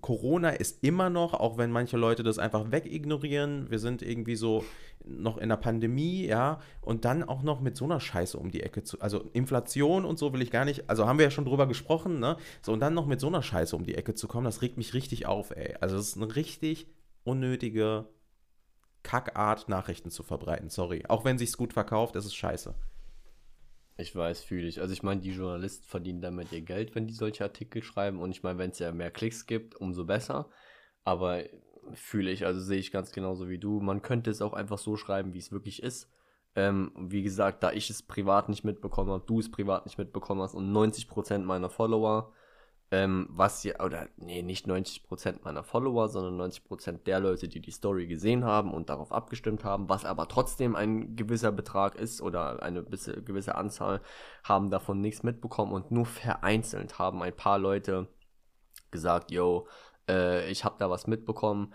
[0.00, 3.70] Corona ist immer noch, auch wenn manche Leute das einfach wegignorieren.
[3.70, 4.64] Wir sind irgendwie so
[5.04, 8.62] noch in der Pandemie, ja, und dann auch noch mit so einer Scheiße um die
[8.62, 8.98] Ecke zu.
[9.02, 12.18] Also Inflation und so will ich gar nicht, also haben wir ja schon drüber gesprochen,
[12.18, 12.38] ne?
[12.62, 14.78] So, und dann noch mit so einer Scheiße um die Ecke zu kommen, das regt
[14.78, 15.74] mich richtig auf, ey.
[15.80, 16.86] Also, es ist eine richtig
[17.24, 18.06] unnötige
[19.02, 20.68] Kackart, Nachrichten zu verbreiten.
[20.68, 21.04] Sorry.
[21.08, 22.74] Auch wenn sich's gut verkauft, ist es scheiße.
[23.96, 24.80] Ich weiß, fühle ich.
[24.80, 28.20] Also ich meine, die Journalisten verdienen damit ihr Geld, wenn die solche Artikel schreiben.
[28.20, 30.48] Und ich meine, wenn es ja mehr Klicks gibt, umso besser.
[31.04, 31.44] Aber
[31.94, 33.80] fühle ich, also sehe ich ganz genauso wie du.
[33.80, 36.10] Man könnte es auch einfach so schreiben, wie es wirklich ist.
[36.56, 40.42] Ähm, wie gesagt, da ich es privat nicht mitbekommen habe, du es privat nicht mitbekommen
[40.42, 42.32] hast und 90% meiner Follower
[42.92, 47.70] ähm, was ja, oder nee, nicht 90% meiner Follower, sondern 90% der Leute, die die
[47.70, 52.62] Story gesehen haben und darauf abgestimmt haben, was aber trotzdem ein gewisser Betrag ist oder
[52.62, 54.00] eine gewisse Anzahl,
[54.42, 58.08] haben davon nichts mitbekommen und nur vereinzelt haben ein paar Leute
[58.90, 59.68] gesagt, yo,
[60.08, 61.72] äh, ich habe da was mitbekommen.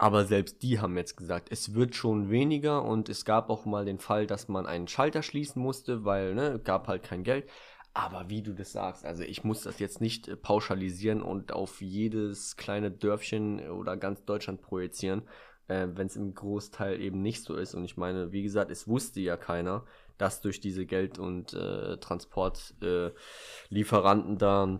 [0.00, 3.84] Aber selbst die haben jetzt gesagt, es wird schon weniger und es gab auch mal
[3.84, 7.50] den Fall, dass man einen Schalter schließen musste, weil ne, gab halt kein Geld.
[7.98, 11.82] Aber wie du das sagst, also ich muss das jetzt nicht äh, pauschalisieren und auf
[11.82, 15.22] jedes kleine Dörfchen oder ganz Deutschland projizieren,
[15.66, 17.74] äh, wenn es im Großteil eben nicht so ist.
[17.74, 19.84] Und ich meine, wie gesagt, es wusste ja keiner,
[20.16, 24.78] dass durch diese Geld- und äh, Transportlieferanten äh, da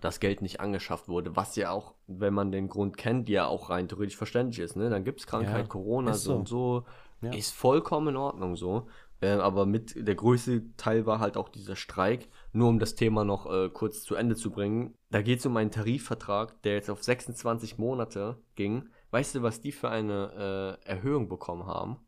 [0.00, 3.68] das Geld nicht angeschafft wurde, was ja auch, wenn man den Grund kennt, ja auch
[3.68, 4.76] rein theoretisch verständlich ist.
[4.76, 4.90] Ne?
[4.90, 6.84] Dann gibt es Krankheit, ja, Corona, so und so.
[7.20, 7.32] Ja.
[7.32, 8.86] Ist vollkommen in Ordnung so.
[9.20, 12.28] Äh, aber mit der größte Teil war halt auch dieser Streik.
[12.56, 14.96] Nur um das Thema noch äh, kurz zu Ende zu bringen.
[15.10, 18.88] Da geht es um einen Tarifvertrag, der jetzt auf 26 Monate ging.
[19.10, 21.98] Weißt du, was die für eine äh, Erhöhung bekommen haben?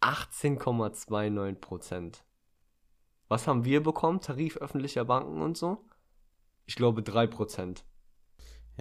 [0.00, 2.24] 18,29 Prozent.
[3.28, 4.20] Was haben wir bekommen?
[4.20, 5.88] Tarif öffentlicher Banken und so?
[6.66, 7.84] Ich glaube 3 Prozent.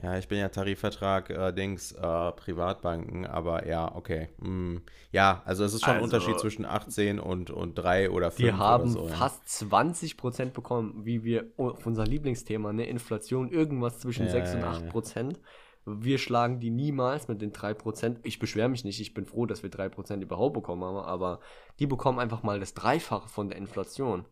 [0.01, 4.29] Ja, ich bin ja Tarifvertrag, äh, Dings, äh, Privatbanken, aber ja, okay.
[4.39, 4.77] Mm,
[5.11, 8.39] ja, also es ist schon also, ein Unterschied zwischen 18 und, und 3 oder 5
[8.39, 13.99] Wir haben so, fast 20 Prozent bekommen, wie wir auf unser Lieblingsthema, ne, Inflation, irgendwas
[13.99, 15.39] zwischen ja, 6 und 8 Prozent.
[15.85, 18.19] Wir schlagen die niemals mit den 3 Prozent.
[18.23, 21.39] Ich beschwere mich nicht, ich bin froh, dass wir 3 Prozent überhaupt bekommen haben, aber
[21.79, 24.25] die bekommen einfach mal das Dreifache von der Inflation.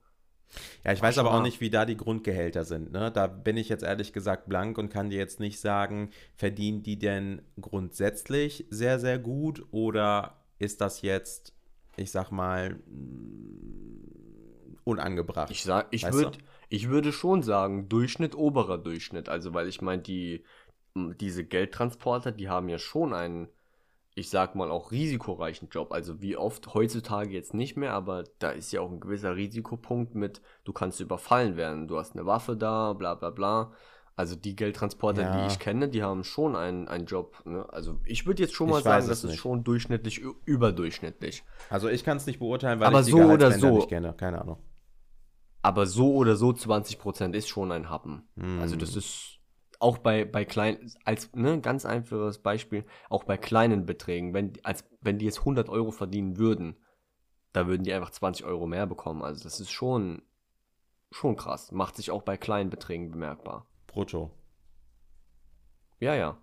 [0.84, 2.92] Ja, ich weiß aber auch nicht, wie da die Grundgehälter sind.
[2.92, 3.12] Ne?
[3.12, 7.00] Da bin ich jetzt ehrlich gesagt blank und kann dir jetzt nicht sagen, verdienen die
[7.00, 11.54] denn grundsätzlich sehr, sehr gut oder ist das jetzt,
[11.96, 12.80] ich sag mal,
[14.84, 15.52] unangebracht?
[15.52, 16.38] Ich, sag, ich, würd,
[16.70, 19.30] ich würde schon sagen, Durchschnitt, oberer Durchschnitt.
[19.30, 20.44] Also, weil ich meine, die,
[20.96, 23.48] diese Geldtransporter, die haben ja schon einen
[24.14, 25.94] ich sag mal, auch risikoreichen Job.
[25.94, 30.16] Also wie oft heutzutage jetzt nicht mehr, aber da ist ja auch ein gewisser Risikopunkt
[30.16, 33.72] mit, du kannst überfallen werden, du hast eine Waffe da, bla bla bla.
[34.18, 35.42] Also die Geldtransporter, Ja.
[35.48, 37.42] die ich kenne, die haben schon einen, einen Job.
[37.46, 37.66] Ne?
[37.72, 39.40] Also ich würde jetzt schon mal Ich sagen, das ist nicht.
[39.40, 41.44] schon durchschnittlich, überdurchschnittlich.
[41.70, 43.78] Also ich kann es nicht beurteilen, weil Aber ich die so oder so.
[43.78, 44.14] nicht kenne.
[44.14, 44.58] Keine Ahnung.
[45.62, 48.24] Aber so oder so 20% ist schon ein Happen.
[48.38, 48.60] Hm.
[48.62, 49.40] Also das ist
[49.82, 54.86] auch bei, bei kleinen, als ne, ganz einfaches Beispiel, auch bei kleinen Beträgen, wenn, als,
[55.02, 56.76] wenn die jetzt 100 Euro verdienen würden,
[57.54, 59.24] da würden die einfach 20 Euro mehr bekommen.
[59.24, 60.22] Also das ist schon,
[61.12, 61.72] schon krass.
[61.72, 63.66] Macht sich auch bei kleinen Beträgen bemerkbar.
[63.88, 64.32] Brutto.
[66.00, 66.38] Ja, ja.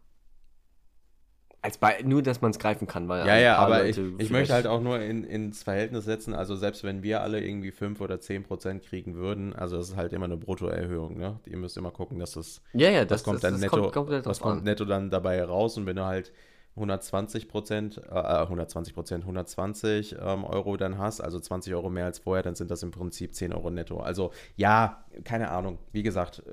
[1.61, 4.15] Als bei, nur, dass man es greifen kann, weil Ja, ja, aber ich, Leute ich
[4.17, 7.73] vielleicht- möchte halt auch nur in, ins Verhältnis setzen, also selbst wenn wir alle irgendwie
[7.73, 11.41] 5 oder 10 Prozent kriegen würden, also das ist halt immer eine Bruttoerhöhung, ne?
[11.47, 13.81] Ihr müsst immer gucken, dass das, Ja, ja, was das, kommt das, dann das netto,
[13.81, 16.33] kommt komplett was kommt netto dann dabei raus und wenn du halt
[16.77, 18.15] 120 Prozent, äh,
[18.47, 22.71] 120 Prozent, 120 ähm, Euro dann hast, also 20 Euro mehr als vorher, dann sind
[22.71, 23.99] das im Prinzip 10 Euro netto.
[23.99, 26.53] Also ja, keine Ahnung, wie gesagt, äh,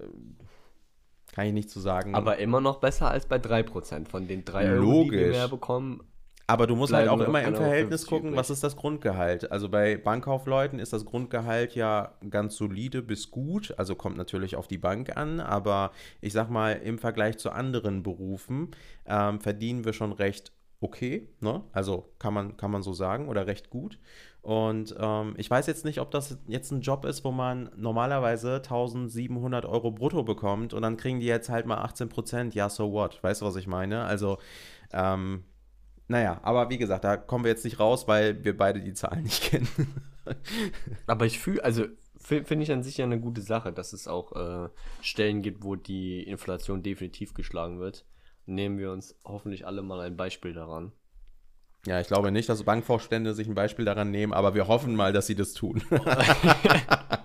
[1.35, 2.15] kann ich nicht zu sagen.
[2.15, 4.07] Aber immer noch besser als bei 3%.
[4.07, 6.01] Von den 3 Euro, die wir bekommen,
[6.47, 8.39] Aber du musst halt auch immer im 1,50 Euro Verhältnis gucken, übrig.
[8.39, 9.51] was ist das Grundgehalt.
[9.51, 14.67] Also bei Bankkaufleuten ist das Grundgehalt ja ganz solide bis gut, also kommt natürlich auf
[14.67, 18.71] die Bank an, aber ich sag mal, im Vergleich zu anderen Berufen
[19.05, 20.53] ähm, verdienen wir schon recht
[20.85, 21.63] okay, ne?
[21.73, 23.99] Also kann man, kann man so sagen oder recht gut.
[24.41, 28.61] Und ähm, ich weiß jetzt nicht, ob das jetzt ein Job ist, wo man normalerweise
[28.61, 32.55] 1700 Euro brutto bekommt und dann kriegen die jetzt halt mal 18 Prozent.
[32.55, 33.23] Ja, so what?
[33.23, 34.03] Weißt du, was ich meine?
[34.05, 34.37] Also,
[34.93, 35.43] ähm,
[36.07, 39.23] naja, aber wie gesagt, da kommen wir jetzt nicht raus, weil wir beide die Zahlen
[39.23, 39.67] nicht kennen.
[41.07, 41.85] Aber ich fühle, also
[42.17, 44.69] fi- finde ich an sich ja eine gute Sache, dass es auch äh,
[45.01, 48.05] Stellen gibt, wo die Inflation definitiv geschlagen wird.
[48.45, 50.91] Nehmen wir uns hoffentlich alle mal ein Beispiel daran.
[51.87, 55.13] ja, ich glaube nicht, dass Bankvorstände sich ein Beispiel daran nehmen, aber wir hoffen mal,
[55.13, 55.83] dass sie das tun.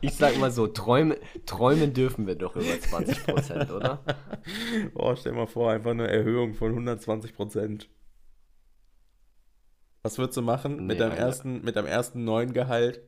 [0.03, 4.03] Ich sag mal so, träumen, träumen dürfen wir doch über 20%, oder?
[4.95, 7.91] Boah, stell mal vor, einfach eine Erhöhung von 120 Prozent.
[10.03, 11.23] Was würdest du machen Nee, mit, deinem Alter.
[11.23, 13.03] ersten, mit deinem ersten neuen Gehalt?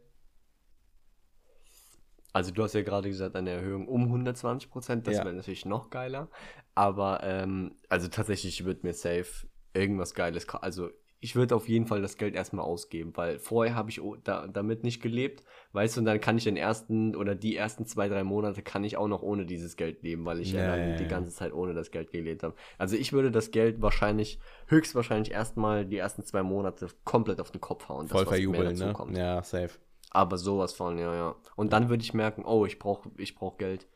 [2.33, 5.25] Also du hast ja gerade gesagt, eine Erhöhung um 120%, das Ja.
[5.25, 6.29] wäre natürlich noch geiler.
[6.75, 10.91] Aber, ähm, also tatsächlich, ich würde mir safe irgendwas Geiles, also
[11.25, 14.83] ich würde auf jeden Fall das Geld erstmal ausgeben, weil vorher habe ich da, damit
[14.83, 18.25] nicht gelebt, weißt du, und dann kann ich den ersten oder die ersten zwei, drei
[18.25, 21.07] Monate kann ich auch noch ohne dieses Geld leben, weil ich ja, Ja, dann die
[21.07, 22.57] ganze Zeit ohne das Geld gelebt habe.
[22.77, 27.61] Also ich würde das Geld wahrscheinlich, höchstwahrscheinlich erstmal die ersten zwei Monate komplett auf den
[27.61, 28.09] Kopf hauen.
[28.09, 28.93] Voll das, verjubeln, ne?
[28.93, 29.17] kommt.
[29.17, 29.79] Ja, safe.
[30.13, 31.37] Aber sowas von, ja, ja.
[31.57, 33.87] Und dann würde ich merken, oh, ich brauche ich brauch Geld.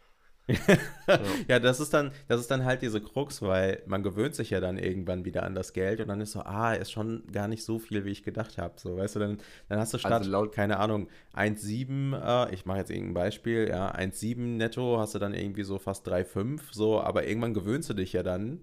[1.49, 4.61] Ja, das ist dann, das ist dann halt diese Krux, weil man gewöhnt sich ja
[4.61, 7.65] dann irgendwann wieder an das Geld und dann ist so, ah, ist schon gar nicht
[7.65, 8.75] so viel, wie ich gedacht habe.
[8.79, 12.65] So, weißt du, dann, dann hast du statt, Also laut- keine Ahnung, 1,7, äh, ich
[12.67, 17.01] mache jetzt irgendein Beispiel, ja, 1,7 netto hast du dann irgendwie so fast 3,5, so,
[17.01, 18.61] aber irgendwann gewöhnst du dich ja dann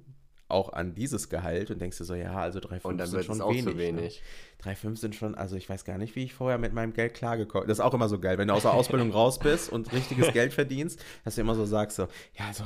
[0.50, 3.36] auch an dieses Gehalt und denkst dir so, ja, also 3,5 Und dann sind schon
[3.36, 3.66] es auch wenig.
[3.66, 3.78] ne?
[3.78, 4.22] wenig.
[4.64, 7.68] 3,5 sind schon, also ich weiß gar nicht, wie ich vorher mit meinem Geld klargekommen
[7.68, 10.32] Das ist auch immer so geil, wenn du aus der Ausbildung raus bist und richtiges
[10.34, 12.64] Geld verdienst, dass du immer so sagst, so, ja, also,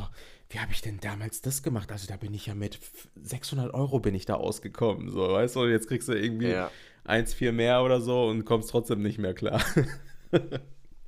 [0.50, 1.92] wie habe ich denn damals das gemacht?
[1.92, 2.80] Also da bin ich ja mit
[3.22, 6.72] 600 Euro bin ich da ausgekommen, so, weißt du, und jetzt kriegst du irgendwie Ja.
[7.06, 9.62] 1,4 mehr oder so und kommst trotzdem nicht mehr klar.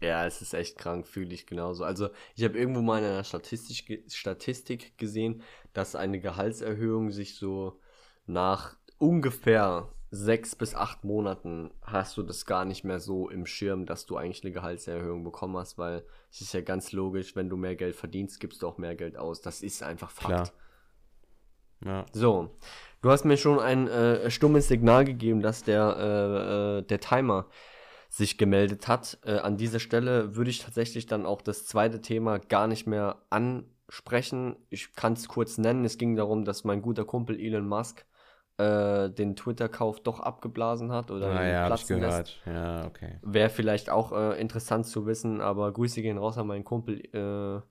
[0.01, 1.84] Ja, es ist echt krank, fühle ich genauso.
[1.84, 5.41] Also, ich habe irgendwo mal in einer Statistik, Statistik gesehen,
[5.73, 7.79] dass eine Gehaltserhöhung sich so
[8.25, 13.86] nach ungefähr sechs bis acht Monaten hast du das gar nicht mehr so im Schirm,
[13.86, 17.58] dass du eigentlich eine Gehaltserhöhung bekommen hast, weil es ist ja ganz logisch, wenn du
[17.58, 19.41] mehr Geld verdienst, gibst du auch mehr Geld aus.
[19.41, 20.27] Das ist einfach Fakt.
[20.27, 20.51] Klar.
[21.86, 22.05] Ja.
[22.12, 22.58] So,
[23.01, 27.47] du hast mir schon ein äh, stummes Signal gegeben, dass der, äh, äh, der Timer
[28.10, 29.19] sich gemeldet hat.
[29.23, 33.21] Äh, an dieser Stelle würde ich tatsächlich dann auch das zweite Thema gar nicht mehr
[33.89, 34.56] ansprechen.
[34.69, 35.84] Ich kann es kurz nennen.
[35.86, 38.06] Es ging darum, dass mein guter Kumpel Elon Musk
[38.58, 42.43] äh, den Twitter-Kauf doch abgeblasen hat oder ihn Naja, habe ich platzen lässt.
[42.43, 42.82] gehört.
[42.82, 43.19] Ja, okay.
[43.23, 47.62] Wäre vielleicht auch äh, interessant zu wissen, aber Grüße gehen raus an meinen Kumpel äh,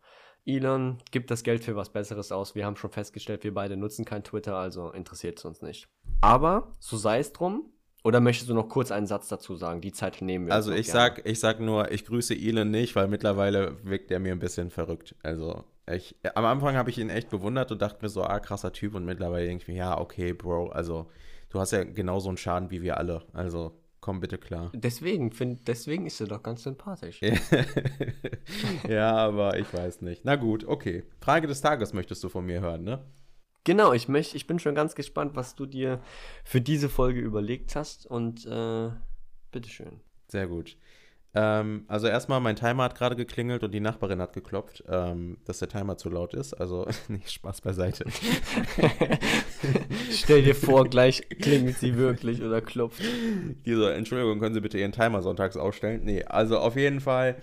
[0.50, 0.98] Elon.
[1.10, 2.54] Gibt das Geld für was Besseres aus.
[2.54, 5.88] Wir haben schon festgestellt, wir beide nutzen kein Twitter, also interessiert es uns nicht.
[6.20, 7.70] Aber so sei es drum.
[8.04, 9.80] Oder möchtest du noch kurz einen Satz dazu sagen?
[9.80, 10.54] Die Zeit nehmen wir.
[10.54, 11.14] Also ich gerne.
[11.16, 14.70] sag, ich sag nur, ich grüße Elon nicht, weil mittlerweile wirkt er mir ein bisschen
[14.70, 15.16] verrückt.
[15.22, 18.72] Also ich, am Anfang habe ich ihn echt bewundert und dachte mir so, ah, krasser
[18.72, 21.10] Typ und mittlerweile denke ich mir, ja, okay, Bro, also
[21.50, 23.22] du hast ja genauso einen Schaden wie wir alle.
[23.32, 24.70] Also komm bitte klar.
[24.74, 27.20] Deswegen, find, deswegen ist er doch ganz sympathisch.
[28.88, 30.24] ja, aber ich weiß nicht.
[30.24, 31.04] Na gut, okay.
[31.20, 33.04] Frage des Tages möchtest du von mir hören, ne?
[33.64, 36.00] Genau, ich, möcht, ich bin schon ganz gespannt, was du dir
[36.42, 38.06] für diese Folge überlegt hast.
[38.06, 38.90] Und äh,
[39.52, 40.00] bitteschön.
[40.28, 40.76] Sehr gut.
[41.34, 45.58] Ähm, also erstmal, mein Timer hat gerade geklingelt und die Nachbarin hat geklopft, ähm, dass
[45.58, 46.54] der Timer zu laut ist.
[46.54, 48.04] Also nicht Spaß beiseite.
[50.10, 53.02] Stell dir vor, gleich klingelt sie wirklich oder klopft.
[53.02, 56.02] Die so, Entschuldigung, können Sie bitte Ihren Timer sonntags ausstellen?
[56.04, 57.36] Nee, also auf jeden Fall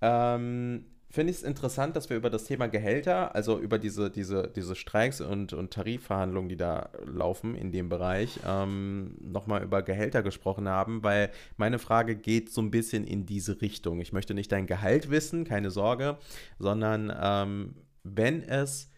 [0.00, 0.84] ähm,
[1.14, 4.74] finde ich es interessant, dass wir über das Thema Gehälter, also über diese, diese, diese
[4.74, 10.68] Streiks und, und Tarifverhandlungen, die da laufen in dem Bereich, ähm, nochmal über Gehälter gesprochen
[10.68, 14.00] haben, weil meine Frage geht so ein bisschen in diese Richtung.
[14.00, 16.18] Ich möchte nicht dein Gehalt wissen, keine Sorge,
[16.58, 18.90] sondern ähm, wenn es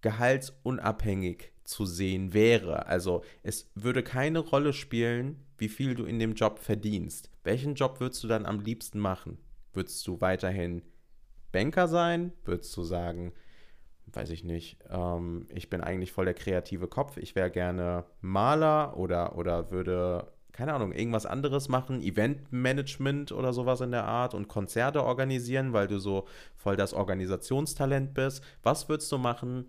[0.00, 6.34] gehaltsunabhängig zu sehen wäre, also es würde keine Rolle spielen, wie viel du in dem
[6.34, 7.30] Job verdienst.
[7.42, 9.38] Welchen Job würdest du dann am liebsten machen?
[9.72, 10.82] Würdest du weiterhin
[11.52, 12.32] Banker sein?
[12.44, 13.32] Würdest du sagen,
[14.12, 18.96] weiß ich nicht, ähm, ich bin eigentlich voll der kreative Kopf, ich wäre gerne Maler
[18.96, 24.48] oder, oder würde, keine Ahnung, irgendwas anderes machen, Eventmanagement oder sowas in der Art und
[24.48, 28.42] Konzerte organisieren, weil du so voll das Organisationstalent bist.
[28.62, 29.68] Was würdest du machen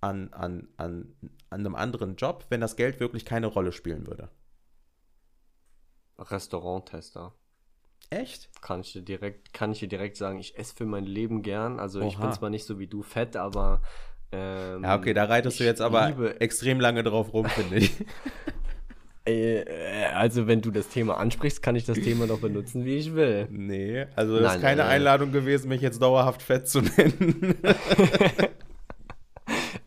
[0.00, 1.14] an, an, an,
[1.50, 4.28] an einem anderen Job, wenn das Geld wirklich keine Rolle spielen würde?
[6.18, 7.34] Restauranttester.
[8.10, 8.48] Echt?
[8.62, 11.78] Kann ich dir direkt, kann ich dir direkt sagen, ich esse für mein Leben gern.
[11.80, 12.26] Also ich Oha.
[12.26, 13.82] bin zwar nicht so wie du fett, aber
[14.32, 17.76] ähm, Ja, okay, da reitest du ich jetzt aber liebe- extrem lange drauf rum, finde
[17.76, 17.92] ich.
[19.26, 22.96] Äh, äh, also wenn du das Thema ansprichst, kann ich das Thema doch benutzen, wie
[22.98, 23.48] ich will.
[23.50, 27.54] Nee, also das Nein, ist keine äh, Einladung gewesen, mich jetzt dauerhaft fett zu nennen.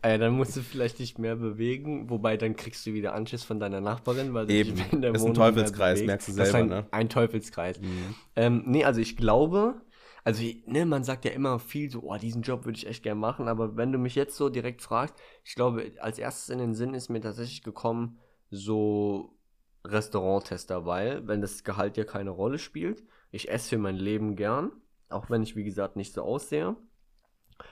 [0.02, 3.58] Äh, dann musst du vielleicht nicht mehr bewegen, wobei dann kriegst du wieder Anschiss von
[3.58, 4.76] deiner Nachbarin, weil du Eben.
[4.76, 6.86] dich in der Ist ein Wohnung Teufelskreis, merkst du selber, ein, ne?
[6.92, 7.80] Ein Teufelskreis.
[8.36, 9.80] Ähm, nee, also ich glaube,
[10.24, 13.20] also ne, man sagt ja immer viel so, oh, diesen Job würde ich echt gerne
[13.20, 16.74] machen, aber wenn du mich jetzt so direkt fragst, ich glaube, als erstes in den
[16.74, 18.18] Sinn ist mir tatsächlich gekommen,
[18.50, 19.36] so
[19.84, 24.70] Restauranttester, weil, wenn das Gehalt ja keine Rolle spielt, ich esse für mein Leben gern,
[25.08, 26.76] auch wenn ich, wie gesagt, nicht so aussehe.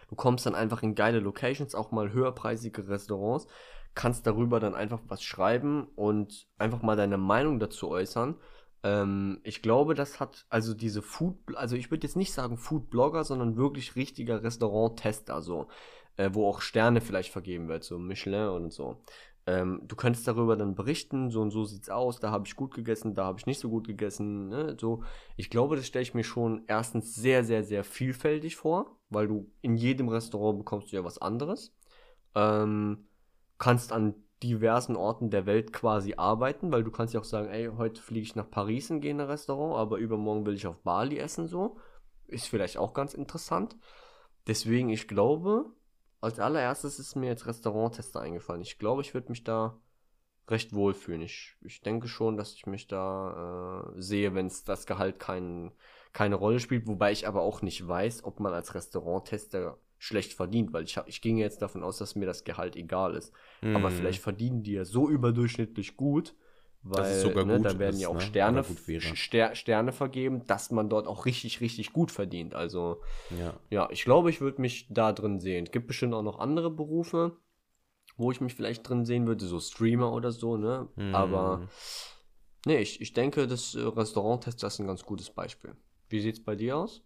[0.09, 3.47] Du kommst dann einfach in geile Locations, auch mal höherpreisige Restaurants,
[3.95, 8.37] kannst darüber dann einfach was schreiben und einfach mal deine Meinung dazu äußern.
[8.83, 13.25] Ähm, ich glaube, das hat also diese Food, also ich würde jetzt nicht sagen Food-Blogger,
[13.25, 15.69] sondern wirklich richtiger Restaurant-Tester, so,
[16.17, 19.03] äh, wo auch Sterne vielleicht vergeben wird, so Michelin und so.
[19.47, 22.75] Ähm, du könntest darüber dann berichten, so und so sieht's aus, da habe ich gut
[22.75, 24.77] gegessen, da habe ich nicht so gut gegessen, ne?
[24.79, 25.05] so.
[25.37, 29.51] Ich glaube, das stelle ich mir schon erstens sehr, sehr, sehr vielfältig vor, weil du
[29.63, 31.75] in jedem Restaurant bekommst du ja was anderes.
[32.35, 33.07] Ähm,
[33.59, 37.71] kannst an diversen Orten der Welt quasi arbeiten, weil du kannst ja auch sagen, ey,
[37.77, 40.79] heute fliege ich nach Paris und gehe in ein Restaurant, aber übermorgen will ich auf
[40.81, 41.79] Bali essen, so.
[42.27, 43.77] Ist vielleicht auch ganz interessant.
[44.47, 45.73] Deswegen, ich glaube,
[46.21, 48.63] als allererstes ist mir jetzt Restauranttester eingefallen.
[48.63, 49.81] Ich glaube, ich würde mich da
[50.49, 51.23] recht wohlfühlen.
[51.23, 55.73] Ich, ich denke schon, dass ich mich da äh, sehe, wenn es das Gehalt kein,
[56.17, 60.73] keine Rolle spielt, wobei ich aber auch nicht weiß, ob man als Restauranttester schlecht verdient,
[60.73, 63.35] weil ich, hab, ich ginge jetzt davon aus, dass mir das Gehalt egal ist.
[63.63, 63.93] Aber Mhm.
[63.93, 66.35] vielleicht verdienen die ja so überdurchschnittlich gut,
[66.83, 68.21] weil ne, gut da werden ist, ja auch ne?
[68.21, 68.65] Sterne.
[69.15, 72.55] Ster, Sterne vergeben, dass man dort auch richtig, richtig gut verdient.
[72.55, 73.03] Also
[73.39, 73.61] Ja.
[73.69, 75.67] ja, ich glaube, ich würde mich da drin sehen.
[75.67, 77.37] Es gibt bestimmt auch noch andere Berufe,
[78.17, 80.89] wo ich mich vielleicht drin sehen würde, so Streamer oder so, ne?
[80.97, 81.15] Mhm.
[81.15, 81.69] Aber
[82.65, 85.77] nee, ich, ich denke, das äh, Restauranttester ist ein ganz gutes Beispiel.
[86.09, 87.03] Wie sieht's bei dir aus?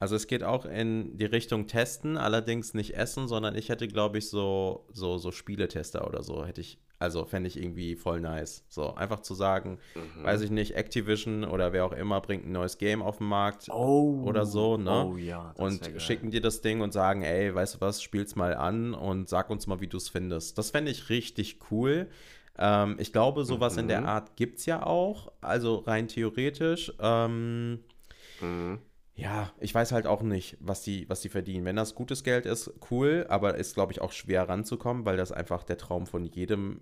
[0.00, 4.18] Also es geht auch in die Richtung Testen, allerdings nicht Essen, sondern ich hätte, glaube
[4.18, 8.64] ich, so, so, so Spieletester oder so, hätte ich, also fände ich irgendwie voll nice.
[8.68, 10.24] So, einfach zu sagen, Mhm.
[10.24, 13.68] weiß ich nicht, Activision oder wer auch immer bringt ein neues Game auf den Markt
[13.70, 15.06] Oh, oder so, ne?
[15.08, 18.36] Oh ja, das und schicken dir das Ding und sagen, ey, weißt du was, spiel's
[18.36, 20.58] mal an und sag uns mal, wie du es findest.
[20.58, 22.08] Das fände ich richtig cool.
[22.58, 24.06] Ähm, ich glaube, sowas in der Mhm.
[24.06, 26.92] Art gibt's ja auch, also rein theoretisch.
[27.00, 27.80] Ähm,
[28.40, 28.78] Mhm.
[29.14, 31.64] ja, ich weiß halt auch nicht, was die, was die verdienen.
[31.64, 35.32] Wenn das gutes Geld ist, cool, aber ist, glaube ich, auch schwer ranzukommen, weil das
[35.32, 36.80] einfach der Traum von jedem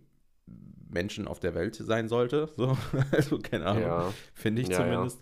[0.89, 2.49] Menschen auf der Welt sein sollte.
[2.57, 2.77] So,
[3.12, 4.12] also keine Ahnung, Ja.
[4.35, 4.77] finde ich ja.
[4.79, 5.21] zumindest.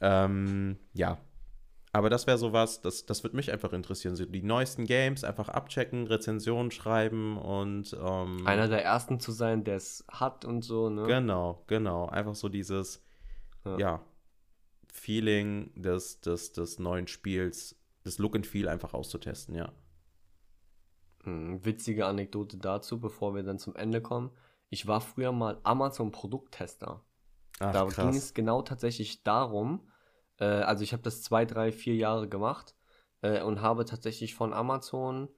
[0.00, 0.24] Ja.
[0.26, 1.18] Ähm, ja.
[1.98, 4.14] Aber das wäre sowas, das, das würde mich einfach interessieren.
[4.14, 9.64] So die neuesten Games einfach abchecken, Rezensionen schreiben und ähm, Einer der ersten zu sein,
[9.64, 11.08] der es hat und so, ne?
[11.08, 12.06] Genau, genau.
[12.06, 13.04] Einfach so dieses,
[13.64, 13.78] Ja.
[13.78, 14.04] ja,
[14.92, 19.72] Feeling des, des, des neuen Spiels, das Look and Feel einfach auszutesten, ja.
[21.24, 24.30] Mhm, Witzige Anekdote dazu, bevor wir dann zum Ende kommen.
[24.70, 27.02] Ich war früher mal Amazon-Produkttester.
[27.58, 29.88] Da ging es genau tatsächlich darum,
[30.38, 32.74] äh, also ich habe das zwei, drei, vier Jahre gemacht
[33.22, 35.28] äh, und habe tatsächlich von Amazon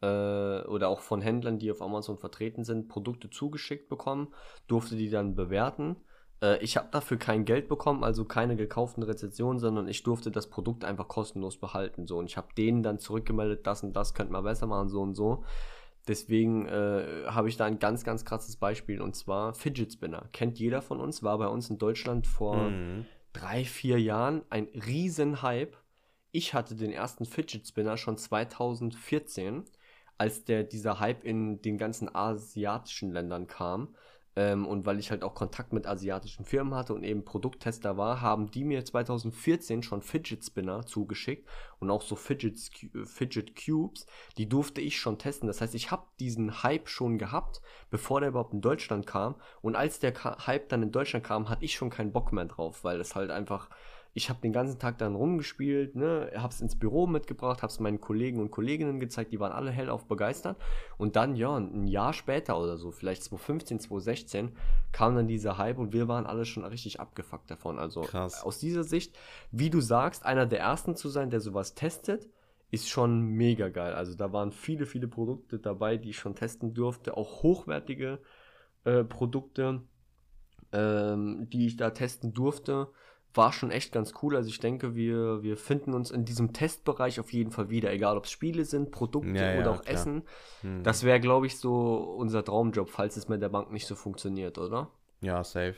[0.00, 4.28] äh, oder auch von Händlern, die auf Amazon vertreten sind, Produkte zugeschickt bekommen,
[4.66, 5.96] durfte die dann bewerten.
[6.42, 10.48] Äh, ich habe dafür kein Geld bekommen, also keine gekauften Rezensionen, sondern ich durfte das
[10.48, 12.06] Produkt einfach kostenlos behalten.
[12.06, 12.18] So.
[12.18, 15.14] Und ich habe denen dann zurückgemeldet, das und das könnte man besser machen, so und
[15.14, 15.44] so.
[16.06, 20.28] Deswegen äh, habe ich da ein ganz, ganz krasses Beispiel und zwar Fidget Spinner.
[20.32, 23.04] Kennt jeder von uns, war bei uns in Deutschland vor mhm.
[23.32, 25.76] Drei, vier Jahren ein riesen Hype.
[26.30, 29.64] Ich hatte den ersten Fidget Spinner schon 2014,
[30.18, 33.94] als der dieser Hype in den ganzen asiatischen Ländern kam.
[34.38, 38.20] Ähm, und weil ich halt auch Kontakt mit asiatischen Firmen hatte und eben Produkttester war,
[38.20, 41.48] haben die mir 2014 schon Fidget Spinner zugeschickt
[41.80, 42.56] und auch so Fidget,
[43.04, 45.48] Fidget Cubes, die durfte ich schon testen.
[45.48, 47.60] Das heißt, ich habe diesen Hype schon gehabt,
[47.90, 49.34] bevor der überhaupt in Deutschland kam.
[49.60, 50.14] Und als der
[50.46, 53.32] Hype dann in Deutschland kam, hatte ich schon keinen Bock mehr drauf, weil es halt
[53.32, 53.70] einfach
[54.18, 57.78] ich habe den ganzen Tag dann rumgespielt, ne, habe es ins Büro mitgebracht, habe es
[57.78, 60.56] meinen Kollegen und Kolleginnen gezeigt, die waren alle hellauf begeistert.
[60.96, 64.56] Und dann, ja, ein Jahr später oder so, vielleicht 2015, 2016,
[64.90, 67.78] kam dann dieser Hype und wir waren alle schon richtig abgefuckt davon.
[67.78, 68.42] Also Krass.
[68.42, 69.16] aus dieser Sicht,
[69.52, 72.28] wie du sagst, einer der ersten zu sein, der sowas testet,
[72.72, 73.94] ist schon mega geil.
[73.94, 78.18] Also da waren viele, viele Produkte dabei, die ich schon testen durfte, auch hochwertige
[78.82, 79.82] äh, Produkte,
[80.72, 82.88] ähm, die ich da testen durfte
[83.34, 84.36] war schon echt ganz cool.
[84.36, 88.16] Also ich denke, wir, wir finden uns in diesem Testbereich auf jeden Fall wieder, egal
[88.16, 89.94] ob es Spiele sind, Produkte ja, oder ja, auch klar.
[89.94, 90.22] Essen.
[90.62, 90.82] Hm.
[90.82, 94.58] Das wäre, glaube ich, so unser Traumjob, falls es mit der Bank nicht so funktioniert,
[94.58, 94.90] oder?
[95.20, 95.76] Ja, safe.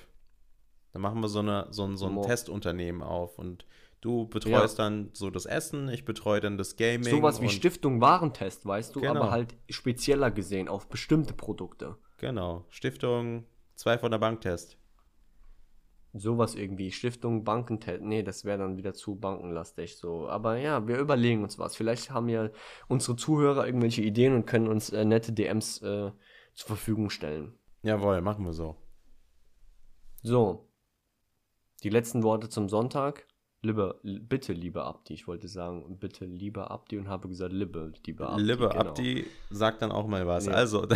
[0.92, 3.64] Dann machen wir so, eine, so, so ein Testunternehmen auf und
[4.00, 4.84] du betreust ja.
[4.84, 7.10] dann so das Essen, ich betreue dann das Gaming.
[7.10, 9.20] Sowas wie Stiftung Warentest, weißt du, genau.
[9.20, 11.96] aber halt spezieller gesehen auf bestimmte Produkte.
[12.16, 13.44] Genau, Stiftung,
[13.76, 14.79] zwei von der Banktest.
[16.12, 16.90] Sowas irgendwie.
[16.90, 20.28] Stiftung, Banken, nee, das wäre dann wieder zu bankenlastig so.
[20.28, 21.76] Aber ja, wir überlegen uns was.
[21.76, 22.50] Vielleicht haben ja
[22.88, 26.10] unsere Zuhörer irgendwelche Ideen und können uns äh, nette DMs äh,
[26.54, 27.54] zur Verfügung stellen.
[27.82, 28.76] Jawohl, machen wir so.
[30.22, 30.68] So.
[31.82, 33.26] Die letzten Worte zum Sonntag.
[33.62, 38.30] Liebe, bitte, lieber Abdi, ich wollte sagen, bitte, lieber Abdi und habe gesagt, liebe, lieber
[38.30, 38.42] Abdi.
[38.42, 38.80] Liebe genau.
[38.80, 40.46] Abdi sagt dann auch mal was.
[40.46, 40.54] Nee.
[40.54, 40.88] Also,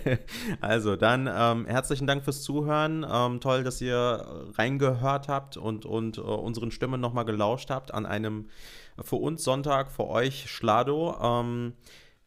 [0.60, 3.06] also dann ähm, herzlichen Dank fürs Zuhören.
[3.08, 8.04] Ähm, toll, dass ihr reingehört habt und, und uh, unseren Stimmen nochmal gelauscht habt an
[8.04, 8.48] einem
[9.00, 11.16] für uns Sonntag, für euch Schlado.
[11.22, 11.74] Ähm,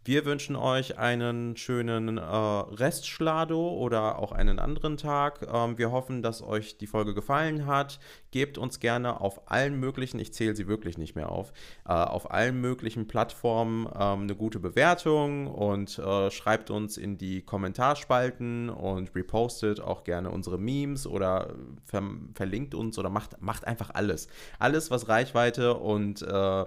[0.04, 5.48] wir wünschen euch einen schönen äh, Restschlado oder auch einen anderen Tag.
[5.52, 8.00] Ähm, wir hoffen, dass euch die Folge gefallen hat.
[8.32, 11.54] Gebt uns gerne auf allen möglichen, ich zähle sie wirklich nicht mehr auf,
[11.86, 17.44] äh, auf allen möglichen Plattformen ähm, eine gute Bewertung und äh, schreibt uns in die
[17.44, 21.54] Kommentarspalten und repostet auch gerne unsere Memes oder
[21.86, 22.02] ver
[22.34, 24.28] verlinkt uns oder macht, macht einfach alles.
[24.58, 26.66] Alles, was Reichweite und äh, äh,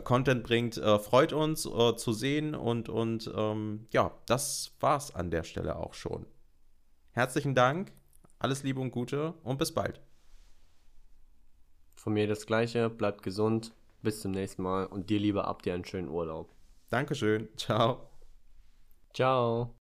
[0.00, 5.30] Content bringt, äh, freut uns äh, zu sehen und, und ähm, ja, das war's an
[5.30, 6.26] der Stelle auch schon.
[7.10, 7.92] Herzlichen Dank,
[8.38, 10.00] alles Liebe und Gute und bis bald.
[11.94, 15.74] Von mir das Gleiche, bleibt gesund, bis zum nächsten Mal und dir lieber ab dir
[15.74, 16.52] einen schönen Urlaub.
[16.88, 18.08] Dankeschön, ciao.
[19.14, 19.81] Ciao.